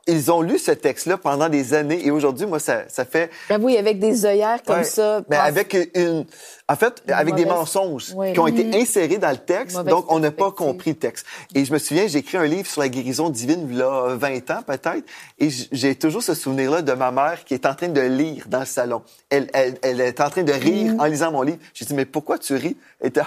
ils 0.08 0.32
ont 0.32 0.42
lu 0.42 0.58
ce 0.58 0.72
texte-là 0.72 1.18
pendant 1.18 1.48
des 1.48 1.76
années 1.76 2.04
et 2.06 2.10
aujourd'hui, 2.10 2.48
moi, 2.48 2.58
ça, 2.58 2.86
ça 2.88 3.06
fait 3.06 3.30
Ben 3.50 3.62
oui, 3.64 3.78
avec 3.78 4.00
des 4.00 4.26
œillères 4.26 4.64
comme 4.64 4.78
Ouais. 4.78 4.84
ça. 4.84 5.22
Mais 5.30 5.36
avec 5.38 5.78
une, 5.94 6.26
en 6.68 6.76
fait, 6.76 7.04
avec 7.08 7.36
des 7.36 7.46
mensonges 7.46 8.12
Oui. 8.16 8.34
qui 8.34 8.40
ont 8.40 8.48
été 8.48 8.76
insérés 8.82 9.20
dans 9.20 9.30
le 9.30 9.38
texte, 9.38 9.78
Mauvaise 9.78 9.92
donc 9.94 10.12
on 10.12 10.18
n'a 10.18 10.32
pas 10.32 10.52
compris 10.52 10.90
le 10.92 10.96
texte. 10.96 11.28
Et 11.54 11.66
je 11.66 11.72
me 11.72 11.78
souviens, 11.78 12.08
j'ai 12.08 12.18
écrit 12.20 12.38
un 12.38 12.46
livre 12.46 12.68
sur 12.68 12.82
la 12.82 12.90
guérison 12.90 13.30
divine, 13.30 13.68
il 13.70 13.78
y 13.78 13.82
a 13.84 14.16
20 14.16 14.50
ans 14.50 14.62
peut-être, 14.66 15.04
et 15.38 15.50
j'ai 15.72 15.94
toujours 15.94 16.24
ce 16.24 16.34
souvenir-là 16.34 16.82
de 16.82 16.94
ma 16.94 17.12
mère 17.12 17.46
qui 17.46 17.54
est 17.54 17.68
en 17.68 17.76
train 17.76 17.90
de 17.90 18.02
lire 18.02 18.46
dans 18.50 18.62
le 18.62 18.66
salon. 18.66 19.04
Elle, 19.30 19.52
elle, 19.54 19.78
elle 19.84 20.02
est 20.02 20.20
en 20.20 20.32
train 20.32 20.44
de 20.44 20.52
rire 20.52 20.96
en 20.98 21.06
lisant 21.06 21.32
mon 21.32 21.44
livre. 21.44 21.60
J'ai 21.76 21.86
dit, 21.86 21.94
mais 21.94 22.06
pourquoi 22.06 22.40
tu 22.40 22.56
ris? 22.56 22.76
Elle 23.02 23.10
était, 23.10 23.22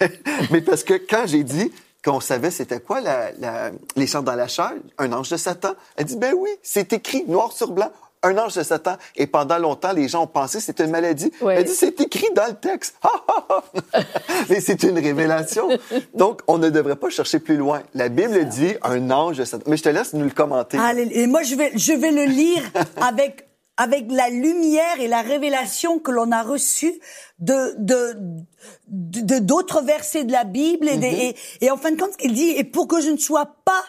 mais 0.50 0.60
parce 0.60 0.84
que 0.84 0.94
quand 0.94 1.24
j'ai 1.26 1.42
dit 1.42 1.72
qu'on 2.04 2.20
savait 2.20 2.50
c'était 2.50 2.80
quoi 2.80 3.00
la, 3.00 3.32
la- 3.38 3.70
les 3.96 4.06
chants 4.06 4.22
dans 4.22 4.34
la 4.34 4.48
chair, 4.48 4.72
un 4.98 5.12
ange 5.12 5.30
de 5.30 5.36
Satan, 5.36 5.72
elle 5.96 6.04
dit, 6.04 6.16
ben 6.16 6.34
oui, 6.36 6.50
c'est 6.62 6.92
écrit 6.92 7.24
noir 7.26 7.52
sur 7.52 7.70
blanc. 7.72 7.90
Un 8.22 8.38
ange 8.38 8.54
de 8.54 8.62
Satan. 8.62 8.96
Et 9.14 9.26
pendant 9.26 9.58
longtemps, 9.58 9.92
les 9.92 10.08
gens 10.08 10.22
ont 10.22 10.26
pensé 10.26 10.58
que 10.58 10.64
c'était 10.64 10.84
une 10.84 10.90
maladie. 10.90 11.30
Ouais. 11.40 11.56
Elle 11.58 11.64
dit, 11.64 11.74
c'est 11.74 12.00
écrit 12.00 12.26
dans 12.34 12.46
le 12.46 12.54
texte. 12.54 12.96
Mais 14.48 14.60
c'est 14.60 14.82
une 14.82 14.98
révélation. 14.98 15.68
Donc, 16.14 16.40
on 16.48 16.58
ne 16.58 16.70
devrait 16.70 16.96
pas 16.96 17.10
chercher 17.10 17.38
plus 17.38 17.56
loin. 17.56 17.82
La 17.94 18.08
Bible 18.08 18.46
dit 18.46 18.74
un 18.82 19.10
ange 19.10 19.36
de 19.38 19.44
Satan. 19.44 19.64
Mais 19.68 19.76
je 19.76 19.82
te 19.84 19.88
laisse 19.90 20.12
nous 20.14 20.24
le 20.24 20.30
commenter. 20.30 20.78
Allez, 20.78 21.08
et 21.12 21.26
moi, 21.26 21.42
je 21.42 21.54
vais, 21.54 21.72
je 21.76 21.92
vais 21.92 22.10
le 22.10 22.24
lire 22.24 22.62
avec, 23.00 23.45
avec 23.76 24.06
la 24.10 24.30
lumière 24.30 25.00
et 25.00 25.08
la 25.08 25.20
révélation 25.22 25.98
que 25.98 26.10
l'on 26.10 26.32
a 26.32 26.42
reçue 26.42 26.94
de, 27.38 27.74
de, 27.78 29.38
d'autres 29.40 29.82
versets 29.82 30.24
de 30.24 30.32
la 30.32 30.44
Bible 30.44 30.88
et, 30.88 30.96
des- 30.96 31.34
et, 31.60 31.64
et 31.66 31.70
en 31.70 31.76
fin 31.76 31.90
de 31.90 32.00
compte, 32.00 32.14
il 32.22 32.32
dit, 32.32 32.50
et 32.50 32.64
pour 32.64 32.88
que 32.88 33.00
je 33.00 33.10
ne 33.10 33.18
sois 33.18 33.46
pas 33.64 33.84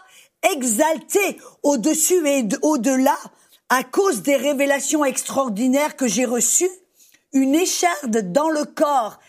exalté 0.54 1.38
au-dessus 1.64 2.28
et 2.28 2.44
de- 2.44 2.60
au-delà, 2.62 3.18
à 3.70 3.84
cause 3.84 4.22
des 4.22 4.36
révélations 4.36 5.04
extraordinaires 5.06 5.96
que 5.96 6.08
j'ai 6.08 6.26
reçues, 6.26 6.70
une 7.34 7.56
écharde 7.56 8.32
dans 8.32 8.50
le 8.50 8.66
corps, 8.66 9.20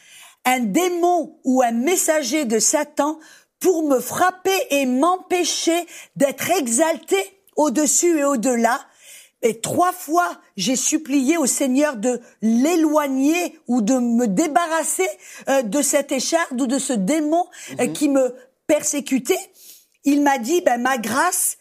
un 0.45 0.61
démon 0.61 1.39
ou 1.45 1.63
un 1.63 1.73
messager 1.73 2.45
de 2.45 2.59
Satan 2.59 3.19
pour 3.61 3.83
me 3.89 3.99
frapper 4.01 4.57
et 4.71 4.87
m'empêcher 4.87 5.87
d'être 6.17 6.51
exalté 6.51 7.17
au-dessus 7.57 8.19
et 8.21 8.25
au-delà. 8.25 8.81
Et 9.43 9.61
trois 9.61 9.93
fois, 9.93 10.41
j'ai 10.57 10.75
supplié 10.75 11.37
au 11.37 11.47
Seigneur 11.47 11.97
de 11.97 12.21
l'éloigner 12.43 13.59
ou 13.69 13.83
de 13.83 13.95
me 13.95 14.27
débarrasser 14.27 15.09
euh, 15.49 15.63
de 15.63 15.81
cette 15.81 16.11
écharde 16.11 16.61
ou 16.61 16.67
de 16.67 16.79
ce 16.79 16.93
démon 16.93 17.47
euh, 17.79 17.87
qui 17.87 18.09
me 18.09 18.35
persécutait. 18.67 19.39
Il 20.05 20.23
m'a 20.23 20.39
dit, 20.39 20.61
ben, 20.63 20.81
ma 20.81 20.99
grâce, 20.99 21.57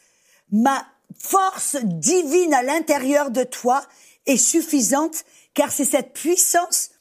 ma 0.51 0.87
force 1.19 1.77
divine 1.83 2.53
à 2.53 2.63
l'intérieur 2.63 3.29
de 3.29 3.43
toi 3.43 3.83
est 4.25 4.37
suffisante 4.37 5.23
car 5.53 5.71
c'est 5.71 5.85
cette 5.85 6.13
puissance 6.13 6.91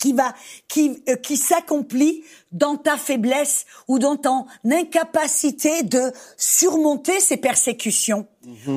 qui 0.00 0.12
va 0.12 0.34
qui 0.66 1.02
euh, 1.08 1.16
qui 1.16 1.36
s'accomplit 1.36 2.24
dans 2.52 2.76
ta 2.76 2.96
faiblesse 2.96 3.66
ou 3.86 3.98
dans 3.98 4.16
ton 4.16 4.46
incapacité 4.64 5.82
de 5.82 6.12
surmonter 6.36 7.20
ces 7.20 7.36
persécutions. 7.36 8.26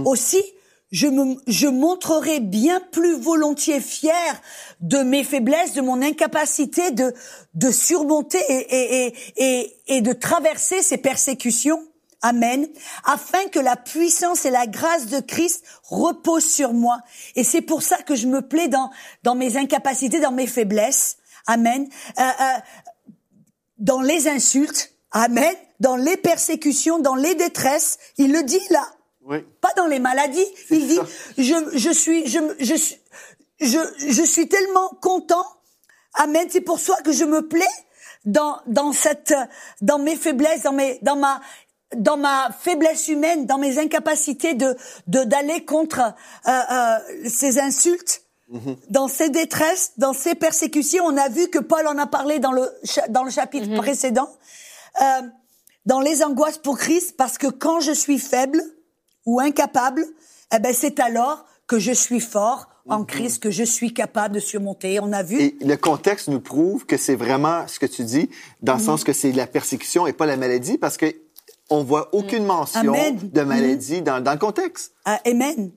Aussi, 0.05 0.43
je 0.91 1.07
me 1.07 1.35
je 1.47 1.67
montrerai 1.67 2.39
bien 2.39 2.79
plus 2.91 3.15
volontiers 3.15 3.81
fier 3.81 4.41
de 4.79 4.99
mes 4.99 5.23
faiblesses, 5.23 5.73
de 5.73 5.81
mon 5.81 6.01
incapacité 6.01 6.91
de 6.91 7.13
de 7.55 7.71
surmonter 7.71 8.39
et 8.49 8.75
et 8.75 9.13
et 9.37 9.75
et, 9.87 10.01
de 10.01 10.13
traverser 10.13 10.81
ces 10.81 10.97
persécutions. 10.97 11.81
Amen. 12.21 12.67
Afin 13.05 13.45
que 13.49 13.59
la 13.59 13.75
puissance 13.75 14.45
et 14.45 14.49
la 14.49 14.65
grâce 14.65 15.07
de 15.07 15.19
Christ 15.19 15.63
reposent 15.83 16.49
sur 16.49 16.73
moi. 16.73 16.99
Et 17.35 17.43
c'est 17.43 17.61
pour 17.61 17.83
ça 17.83 17.97
que 17.97 18.15
je 18.15 18.25
me 18.25 18.41
plais 18.41 18.67
dans, 18.67 18.89
dans 19.21 19.35
mes 19.35 19.55
incapacités, 19.55 20.19
dans 20.19 20.31
mes 20.31 20.47
faiblesses. 20.47 21.17
Amen. 21.45 21.87
Euh, 22.17 22.23
euh, 22.23 22.59
dans 23.77 24.01
les 24.01 24.27
insultes. 24.27 24.93
Amen. 25.11 25.53
Dans 25.79 25.95
les 25.95 26.17
persécutions, 26.17 26.97
dans 26.97 27.13
les 27.13 27.35
détresses. 27.35 27.99
Il 28.17 28.31
le 28.31 28.41
dit 28.41 28.59
là. 28.71 28.96
Oui. 29.27 29.43
Pas 29.61 29.73
dans 29.75 29.87
les 29.87 29.99
maladies. 29.99 30.45
Il 30.69 30.87
dit, 30.87 30.99
je, 31.37 31.55
je 31.73 31.89
suis, 31.91 32.27
je, 32.27 32.39
je, 32.59 32.75
suis- 32.75 32.99
je, 33.59 33.79
je 33.97 34.23
suis 34.23 34.47
tellement 34.47 34.89
content. 35.01 35.45
Amen. 36.13 36.47
C'est 36.49 36.61
pour 36.61 36.79
ça 36.79 36.95
que 37.03 37.11
je 37.11 37.25
me 37.25 37.47
plais 37.47 37.65
dans, 38.25 38.57
dans 38.67 38.93
cette, 38.93 39.33
dans 39.81 39.99
mes 39.99 40.15
faiblesses, 40.15 40.63
dans 40.63 40.71
mes, 40.71 40.99
dans 41.01 41.15
ma, 41.17 41.41
dans 41.95 42.17
ma 42.17 42.49
faiblesse 42.59 43.07
humaine, 43.09 43.45
dans 43.45 43.57
mes 43.57 43.79
incapacités 43.79 44.53
de, 44.53 44.75
de, 45.07 45.23
d'aller 45.23 45.65
contre, 45.65 45.99
euh, 45.99 46.51
euh, 46.71 46.97
ces 47.29 47.59
insultes. 47.59 48.23
Dans 48.89 49.09
ces 49.09 49.29
détresses, 49.29 49.91
dans 49.97 50.13
ces 50.13 50.33
persécutions, 50.33 51.03
on 51.05 51.17
a 51.17 51.27
vu 51.27 51.49
que 51.49 51.59
Paul 51.59 51.85
en 51.85 51.97
a 51.97 52.07
parlé 52.07 52.39
dans 52.39 52.53
le, 52.53 52.71
dans 53.09 53.23
le 53.23 53.29
chapitre 53.29 53.75
précédent. 53.75 54.29
Euh, 55.01 55.21
dans 55.85 55.99
les 55.99 56.23
angoisses 56.23 56.57
pour 56.57 56.77
Christ, 56.77 57.17
parce 57.17 57.37
que 57.37 57.47
quand 57.47 57.81
je 57.81 57.91
suis 57.91 58.19
faible 58.19 58.61
ou 59.27 59.39
incapable, 59.39 60.03
eh 60.55 60.57
ben 60.57 60.73
c'est 60.73 60.99
alors 60.99 61.45
que 61.67 61.77
je 61.77 61.91
suis 61.91 62.21
fort 62.21 62.67
en 62.89 63.03
Christ, 63.03 63.43
que 63.43 63.51
je 63.51 63.63
suis 63.63 63.93
capable 63.93 64.35
de 64.35 64.39
surmonter. 64.39 64.99
On 65.01 65.11
a 65.11 65.21
vu. 65.21 65.41
Et 65.41 65.57
le 65.61 65.75
contexte 65.75 66.29
nous 66.29 66.39
prouve 66.39 66.85
que 66.85 66.95
c'est 66.95 67.15
vraiment 67.15 67.67
ce 67.67 67.79
que 67.79 67.85
tu 67.85 68.05
dis, 68.05 68.29
dans 68.61 68.77
le 68.77 68.79
sens 68.79 69.03
que 69.03 69.11
c'est 69.11 69.33
la 69.33 69.45
persécution 69.45 70.07
et 70.07 70.13
pas 70.13 70.25
la 70.25 70.37
maladie, 70.37 70.77
parce 70.77 70.97
que 70.97 71.13
on 71.69 71.83
voit 71.83 72.15
aucune 72.15 72.45
mention 72.45 72.93
Amen. 72.93 73.19
de 73.21 73.41
maladie 73.41 74.01
dans, 74.01 74.23
dans 74.23 74.31
le 74.31 74.37
contexte. 74.37 74.93
Ah, 75.03 75.19
Amen. 75.25 75.71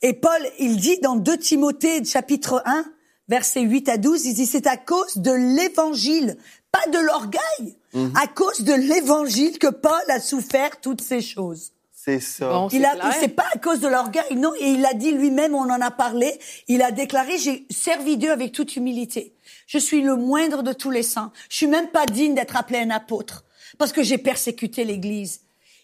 Et 0.00 0.14
Paul, 0.14 0.40
il 0.58 0.78
dit 0.78 0.98
dans 1.00 1.16
2 1.16 1.36
Timothée 1.36 2.02
chapitre 2.06 2.62
1, 2.64 2.86
versets 3.28 3.60
8 3.60 3.90
à 3.90 3.98
12, 3.98 4.24
il 4.24 4.34
dit 4.34 4.46
c'est 4.46 4.66
à 4.66 4.78
cause 4.78 5.18
de 5.18 5.32
l'évangile, 5.32 6.38
pas 6.72 6.90
de 6.90 6.98
l'orgueil, 6.98 7.76
à 8.14 8.26
cause 8.26 8.62
de 8.62 8.72
l'évangile 8.72 9.58
que 9.58 9.68
Paul 9.68 9.92
a 10.08 10.20
souffert 10.20 10.80
toutes 10.80 11.02
ces 11.02 11.20
choses. 11.20 11.72
C'est 12.06 12.20
ça. 12.20 12.48
Bon, 12.50 12.68
Il 12.70 12.82
c'est 12.82 12.86
a, 12.86 13.12
c'est 13.12 13.28
pas 13.28 13.46
à 13.52 13.58
cause 13.58 13.80
de 13.80 13.88
l'orgueil, 13.88 14.36
non. 14.36 14.52
Et 14.60 14.68
il 14.70 14.86
a 14.86 14.94
dit 14.94 15.10
lui-même, 15.10 15.56
on 15.56 15.68
en 15.68 15.80
a 15.80 15.90
parlé. 15.90 16.38
Il 16.68 16.82
a 16.82 16.92
déclaré, 16.92 17.36
j'ai 17.38 17.66
servi 17.68 18.16
Dieu 18.16 18.30
avec 18.30 18.52
toute 18.52 18.76
humilité. 18.76 19.34
Je 19.66 19.78
suis 19.78 20.02
le 20.02 20.14
moindre 20.14 20.62
de 20.62 20.72
tous 20.72 20.92
les 20.92 21.02
saints. 21.02 21.32
Je 21.50 21.56
suis 21.56 21.66
même 21.66 21.88
pas 21.88 22.06
digne 22.06 22.34
d'être 22.34 22.54
appelé 22.56 22.78
un 22.78 22.90
apôtre 22.90 23.44
parce 23.78 23.92
que 23.92 24.04
j'ai 24.04 24.18
persécuté 24.18 24.84
l'Église. 24.84 25.40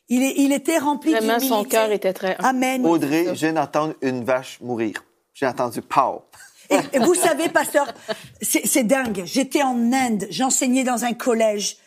Il, 0.09 0.23
est, 0.23 0.35
il 0.37 0.53
était 0.53 0.79
rempli 0.79 1.11
Vraiment, 1.11 1.39
d'humilité. 1.39 1.49
son 1.49 1.65
cœur 1.65 1.91
était 1.91 2.13
très... 2.13 2.37
Amen. 2.39 2.87
Audrey, 2.87 3.25
je 3.29 3.33
viens 3.33 3.55
d'entendre 3.55 3.95
une 4.01 4.23
vache 4.23 4.59
mourir. 4.61 5.03
J'ai 5.35 5.47
entendu 5.47 5.83
pow. 5.83 6.23
Et, 6.71 6.77
et 6.93 6.99
vous 7.01 7.15
savez, 7.15 7.49
pasteur, 7.49 7.93
c'est 8.41 8.65
c'est 8.67 8.85
dingue. 8.85 9.23
J'étais 9.25 9.63
en 9.63 9.93
Inde, 9.93 10.27
j'enseignais 10.31 10.85
dans 10.85 11.05
un 11.05 11.15
collège. 11.15 11.79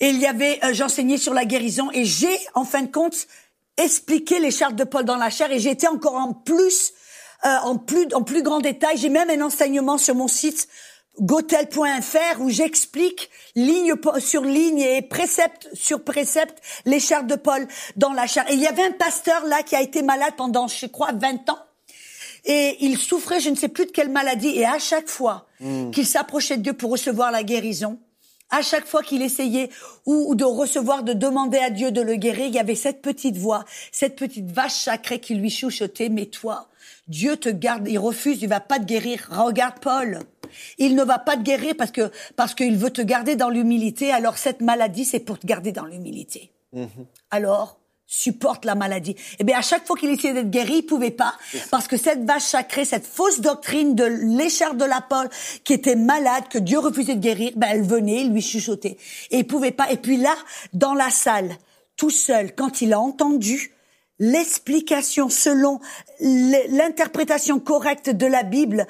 Et 0.00 0.08
il 0.08 0.18
y 0.18 0.26
avait, 0.26 0.58
euh, 0.64 0.72
j'enseignais 0.72 1.16
sur 1.18 1.34
la 1.34 1.44
guérison 1.44 1.88
et 1.92 2.04
j'ai, 2.04 2.36
en 2.54 2.64
fin 2.64 2.82
de 2.82 2.90
compte, 2.90 3.28
expliqué 3.76 4.38
les 4.38 4.50
chartes 4.50 4.76
de 4.76 4.84
Paul 4.84 5.04
dans 5.04 5.16
la 5.16 5.30
chair 5.30 5.50
et 5.50 5.58
j'étais 5.58 5.88
encore 5.88 6.16
en 6.16 6.32
plus 6.32 6.92
euh, 7.44 7.56
en 7.64 7.76
plus 7.76 8.06
en 8.14 8.22
plus 8.22 8.42
grand 8.42 8.60
détail. 8.60 8.96
J'ai 8.96 9.08
même 9.08 9.28
un 9.28 9.40
enseignement 9.40 9.98
sur 9.98 10.14
mon 10.14 10.28
site 10.28 10.68
gotel.fr 11.20 12.40
où 12.40 12.48
j'explique 12.48 13.30
ligne 13.54 13.94
sur 14.18 14.44
ligne 14.44 14.80
et 14.80 15.02
précepte 15.02 15.68
sur 15.74 16.04
précepte 16.04 16.58
les 16.84 17.00
chartes 17.00 17.26
de 17.26 17.34
Paul 17.34 17.66
dans 17.96 18.12
la 18.12 18.26
charte. 18.26 18.50
Et 18.50 18.54
il 18.54 18.60
y 18.60 18.66
avait 18.66 18.84
un 18.84 18.92
pasteur 18.92 19.44
là 19.46 19.62
qui 19.62 19.76
a 19.76 19.82
été 19.82 20.02
malade 20.02 20.34
pendant, 20.36 20.68
je 20.68 20.86
crois, 20.86 21.12
20 21.12 21.50
ans. 21.50 21.58
Et 22.44 22.76
il 22.80 22.96
souffrait, 22.98 23.40
je 23.40 23.50
ne 23.50 23.56
sais 23.56 23.68
plus 23.68 23.86
de 23.86 23.90
quelle 23.90 24.08
maladie. 24.08 24.56
Et 24.56 24.64
à 24.64 24.78
chaque 24.78 25.08
fois 25.08 25.46
hmm. 25.60 25.90
qu'il 25.90 26.06
s'approchait 26.06 26.56
de 26.56 26.62
Dieu 26.62 26.72
pour 26.72 26.90
recevoir 26.90 27.30
la 27.30 27.42
guérison, 27.42 27.98
à 28.52 28.62
chaque 28.62 28.86
fois 28.86 29.02
qu'il 29.02 29.22
essayait 29.22 29.70
ou, 30.06 30.36
de 30.36 30.44
recevoir, 30.44 31.02
de 31.02 31.14
demander 31.14 31.58
à 31.58 31.70
Dieu 31.70 31.90
de 31.90 32.02
le 32.02 32.14
guérir, 32.14 32.46
il 32.46 32.54
y 32.54 32.58
avait 32.58 32.76
cette 32.76 33.02
petite 33.02 33.36
voix, 33.36 33.64
cette 33.90 34.14
petite 34.14 34.50
vache 34.52 34.74
sacrée 34.74 35.18
qui 35.18 35.34
lui 35.34 35.50
chuchotait, 35.50 36.10
mais 36.10 36.26
toi, 36.26 36.68
Dieu 37.08 37.36
te 37.36 37.48
garde, 37.48 37.88
il 37.88 37.98
refuse, 37.98 38.42
il 38.42 38.48
va 38.48 38.60
pas 38.60 38.78
te 38.78 38.84
guérir. 38.84 39.28
Regarde 39.30 39.80
Paul. 39.80 40.20
Il 40.78 40.94
ne 40.94 41.02
va 41.02 41.18
pas 41.18 41.36
te 41.36 41.42
guérir 41.42 41.74
parce 41.76 41.90
que 41.90 42.10
parce 42.36 42.54
qu'il 42.54 42.76
veut 42.76 42.90
te 42.90 43.00
garder 43.00 43.36
dans 43.36 43.48
l'humilité. 43.48 44.12
Alors 44.12 44.36
cette 44.36 44.60
maladie, 44.60 45.06
c'est 45.06 45.20
pour 45.20 45.38
te 45.38 45.46
garder 45.46 45.72
dans 45.72 45.86
l'humilité. 45.86 46.52
Mhm. 46.74 46.88
Alors 47.30 47.78
supporte 48.12 48.66
la 48.66 48.74
maladie. 48.74 49.16
Eh 49.38 49.44
bien, 49.44 49.58
à 49.58 49.62
chaque 49.62 49.86
fois 49.86 49.96
qu'il 49.96 50.10
essayait 50.10 50.34
d'être 50.34 50.50
guéri, 50.50 50.74
il 50.76 50.82
pouvait 50.82 51.10
pas, 51.10 51.34
parce 51.70 51.88
que 51.88 51.96
cette 51.96 52.24
vache 52.24 52.42
sacrée, 52.42 52.84
cette 52.84 53.06
fausse 53.06 53.40
doctrine 53.40 53.94
de 53.94 54.04
l'écharpe 54.04 54.76
de 54.76 54.84
la 54.84 55.00
Paul, 55.00 55.30
qui 55.64 55.72
était 55.72 55.96
malade, 55.96 56.44
que 56.50 56.58
Dieu 56.58 56.78
refusait 56.78 57.14
de 57.14 57.20
guérir, 57.20 57.52
ben, 57.56 57.68
elle 57.70 57.82
venait, 57.82 58.24
lui 58.24 58.42
chuchotait. 58.42 58.98
Et 59.30 59.38
il 59.38 59.46
pouvait 59.46 59.70
pas. 59.70 59.90
Et 59.90 59.96
puis 59.96 60.18
là, 60.18 60.34
dans 60.74 60.92
la 60.92 61.08
salle, 61.08 61.56
tout 61.96 62.10
seul, 62.10 62.54
quand 62.54 62.82
il 62.82 62.92
a 62.92 63.00
entendu 63.00 63.72
l'explication 64.18 65.30
selon 65.30 65.80
l'interprétation 66.20 67.60
correcte 67.60 68.10
de 68.10 68.26
la 68.26 68.42
Bible, 68.42 68.86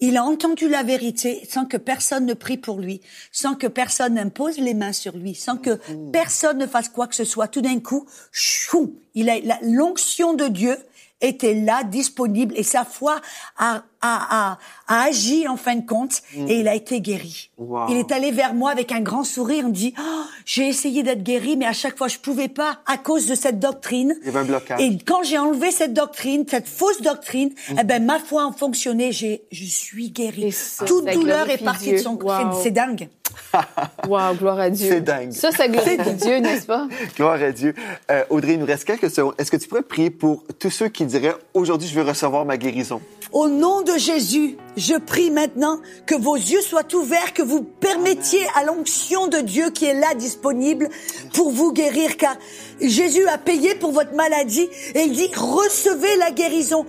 il 0.00 0.16
a 0.16 0.24
entendu 0.24 0.68
la 0.68 0.82
vérité 0.82 1.46
sans 1.50 1.64
que 1.64 1.76
personne 1.76 2.26
ne 2.26 2.34
prie 2.34 2.56
pour 2.56 2.80
lui, 2.80 3.00
sans 3.32 3.54
que 3.54 3.66
personne 3.66 4.14
n'impose 4.14 4.58
les 4.58 4.74
mains 4.74 4.92
sur 4.92 5.16
lui, 5.16 5.34
sans 5.34 5.56
que 5.56 5.78
personne 6.12 6.58
ne 6.58 6.66
fasse 6.66 6.88
quoi 6.88 7.06
que 7.06 7.14
ce 7.14 7.24
soit. 7.24 7.48
Tout 7.48 7.62
d'un 7.62 7.80
coup, 7.80 8.06
chou, 8.30 9.00
il 9.14 9.28
a 9.28 9.38
l'onction 9.62 10.34
de 10.34 10.46
Dieu 10.46 10.76
était 11.20 11.54
là, 11.54 11.82
disponible, 11.84 12.54
et 12.56 12.62
sa 12.62 12.84
foi 12.84 13.20
a, 13.56 13.82
a, 14.00 14.52
a, 14.52 14.58
a 14.86 15.02
agi 15.02 15.48
en 15.48 15.56
fin 15.56 15.76
de 15.76 15.86
compte, 15.86 16.22
mm. 16.36 16.48
et 16.48 16.60
il 16.60 16.68
a 16.68 16.74
été 16.74 17.00
guéri. 17.00 17.50
Il 17.88 17.96
est 17.96 18.12
allé 18.12 18.30
vers 18.30 18.54
moi 18.54 18.70
avec 18.70 18.92
un 18.92 19.00
grand 19.00 19.24
sourire, 19.24 19.64
il 19.64 19.68
me 19.68 19.72
dit, 19.72 19.94
oh, 19.98 20.22
j'ai 20.44 20.68
essayé 20.68 21.02
d'être 21.02 21.22
guéri, 21.22 21.56
mais 21.56 21.66
à 21.66 21.72
chaque 21.72 21.98
fois 21.98 22.08
je 22.08 22.18
pouvais 22.18 22.48
pas 22.48 22.78
à 22.86 22.98
cause 22.98 23.26
de 23.26 23.34
cette 23.34 23.58
doctrine. 23.58 24.14
Il 24.20 24.26
y 24.26 24.28
avait 24.28 24.38
un 24.38 24.44
blocage. 24.44 24.80
Et 24.80 24.96
quand 24.98 25.22
j'ai 25.24 25.38
enlevé 25.38 25.70
cette 25.72 25.92
doctrine, 25.92 26.44
cette 26.48 26.68
fausse 26.68 27.02
doctrine, 27.02 27.50
mm. 27.70 27.76
eh 27.80 27.84
ben 27.84 28.04
ma 28.04 28.20
foi 28.20 28.46
a 28.48 28.52
fonctionné, 28.52 29.10
j'ai, 29.10 29.42
je 29.50 29.64
suis 29.64 30.10
guéri. 30.10 30.54
Toute 30.86 31.06
douleur 31.10 31.50
est 31.50 31.58
partie 31.58 31.92
de 31.92 31.98
son 31.98 32.16
corps. 32.16 32.60
C'est 32.62 32.70
dingue. 32.70 33.08
wow, 34.08 34.34
gloire 34.34 34.58
à 34.58 34.70
Dieu. 34.70 34.88
C'est 34.88 35.00
dingue. 35.00 35.32
Ça, 35.32 35.50
ça 35.50 35.68
glorifie 35.68 36.14
Dieu, 36.14 36.38
n'est-ce 36.38 36.66
pas? 36.66 36.86
Gloire 37.16 37.42
à 37.42 37.52
Dieu. 37.52 37.74
Euh, 38.10 38.24
Audrey, 38.30 38.54
il 38.54 38.60
nous 38.60 38.66
reste 38.66 38.84
quelques 38.84 39.10
secondes. 39.10 39.34
Est-ce 39.38 39.50
que 39.50 39.56
tu 39.56 39.68
pourrais 39.68 39.82
prier 39.82 40.10
pour 40.10 40.44
tous 40.58 40.70
ceux 40.70 40.88
qui 40.88 41.04
diraient, 41.06 41.34
aujourd'hui, 41.54 41.88
je 41.88 41.94
veux 41.94 42.06
recevoir 42.06 42.44
ma 42.44 42.56
guérison? 42.56 43.00
Au 43.32 43.48
nom 43.48 43.82
de 43.82 43.98
Jésus, 43.98 44.56
je 44.76 44.94
prie 44.94 45.30
maintenant 45.30 45.80
que 46.06 46.14
vos 46.14 46.36
yeux 46.36 46.62
soient 46.62 46.94
ouverts, 46.94 47.34
que 47.34 47.42
vous 47.42 47.62
permettiez 47.62 48.40
à 48.54 48.64
l'onction 48.64 49.26
de 49.26 49.38
Dieu 49.38 49.70
qui 49.70 49.84
est 49.84 50.00
là 50.00 50.14
disponible 50.14 50.88
pour 51.34 51.50
vous 51.50 51.72
guérir, 51.72 52.16
car 52.16 52.36
Jésus 52.80 53.26
a 53.28 53.36
payé 53.36 53.74
pour 53.74 53.92
votre 53.92 54.14
maladie 54.14 54.68
et 54.94 55.00
il 55.00 55.12
dit 55.12 55.28
recevez 55.36 56.16
la 56.16 56.30
guérison 56.30 56.86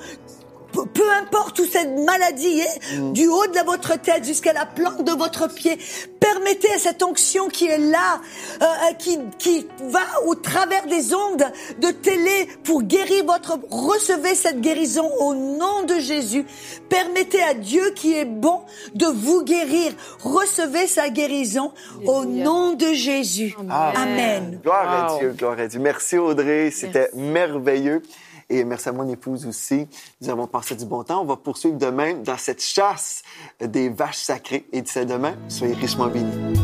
peu 0.71 1.11
importe 1.21 1.59
où 1.59 1.65
cette 1.65 1.97
maladie 1.99 2.61
est, 2.61 2.97
mm. 2.97 3.13
du 3.13 3.27
haut 3.27 3.47
de 3.47 3.65
votre 3.65 3.99
tête 3.99 4.25
jusqu'à 4.25 4.53
la 4.53 4.65
plante 4.65 5.03
de 5.03 5.11
votre 5.11 5.47
pied, 5.47 5.77
permettez 6.19 6.71
à 6.73 6.79
cette 6.79 7.03
onction 7.03 7.47
qui 7.47 7.67
est 7.67 7.77
là, 7.77 8.21
euh, 8.61 8.65
euh, 8.65 8.93
qui, 8.97 9.19
qui 9.37 9.67
va 9.89 10.01
au 10.25 10.35
travers 10.35 10.85
des 10.87 11.13
ondes 11.13 11.45
de 11.79 11.91
télé 11.91 12.47
pour 12.63 12.83
guérir 12.83 13.25
votre... 13.25 13.59
Recevez 13.69 14.35
cette 14.35 14.61
guérison 14.61 15.09
au 15.19 15.33
nom 15.33 15.83
de 15.83 15.99
Jésus. 15.99 16.45
Permettez 16.89 17.41
à 17.43 17.53
Dieu 17.53 17.91
qui 17.95 18.13
est 18.13 18.25
bon 18.25 18.61
de 18.95 19.05
vous 19.05 19.43
guérir. 19.43 19.93
Recevez 20.21 20.87
sa 20.87 21.09
guérison 21.09 21.71
au 22.05 22.25
nom 22.25 22.73
de 22.73 22.93
Jésus. 22.93 23.55
Amen. 23.69 24.59
Gloire 24.63 25.13
à 25.13 25.17
Dieu, 25.19 25.33
gloire 25.37 25.59
à 25.59 25.67
Dieu. 25.67 25.79
Merci 25.79 26.17
Audrey, 26.17 26.71
c'était 26.71 27.09
merveilleux. 27.13 28.01
Et 28.49 28.63
merci 28.63 28.89
à 28.89 28.91
mon 28.91 29.07
épouse 29.07 29.45
aussi. 29.45 29.87
Nous 30.21 30.29
avons 30.29 30.47
passé 30.47 30.75
du 30.75 30.85
bon 30.85 31.03
temps. 31.03 31.21
On 31.21 31.25
va 31.25 31.37
poursuivre 31.37 31.77
demain 31.77 32.15
dans 32.15 32.37
cette 32.37 32.61
chasse 32.61 33.21
des 33.61 33.89
vaches 33.89 34.17
sacrées. 34.17 34.65
Et 34.73 34.81
d'ici 34.81 35.05
demain, 35.05 35.35
soyez 35.47 35.75
richement 35.75 36.07
bénis. 36.07 36.59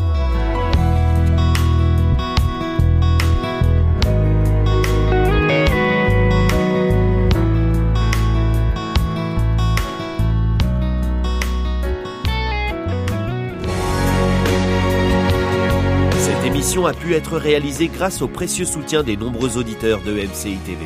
Cette 16.18 16.44
émission 16.44 16.86
a 16.86 16.92
pu 16.92 17.14
être 17.14 17.38
réalisée 17.38 17.86
grâce 17.86 18.22
au 18.22 18.28
précieux 18.28 18.64
soutien 18.64 19.04
des 19.04 19.16
nombreux 19.16 19.56
auditeurs 19.56 20.00
de 20.02 20.12
MCI 20.12 20.56
TV. 20.64 20.84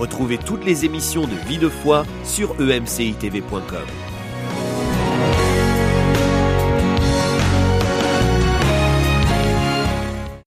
Retrouvez 0.00 0.38
toutes 0.38 0.64
les 0.64 0.86
émissions 0.86 1.26
de 1.26 1.34
Vie 1.46 1.58
de 1.58 1.68
foi 1.68 2.06
sur 2.24 2.52
emcitv.com. 2.58 4.09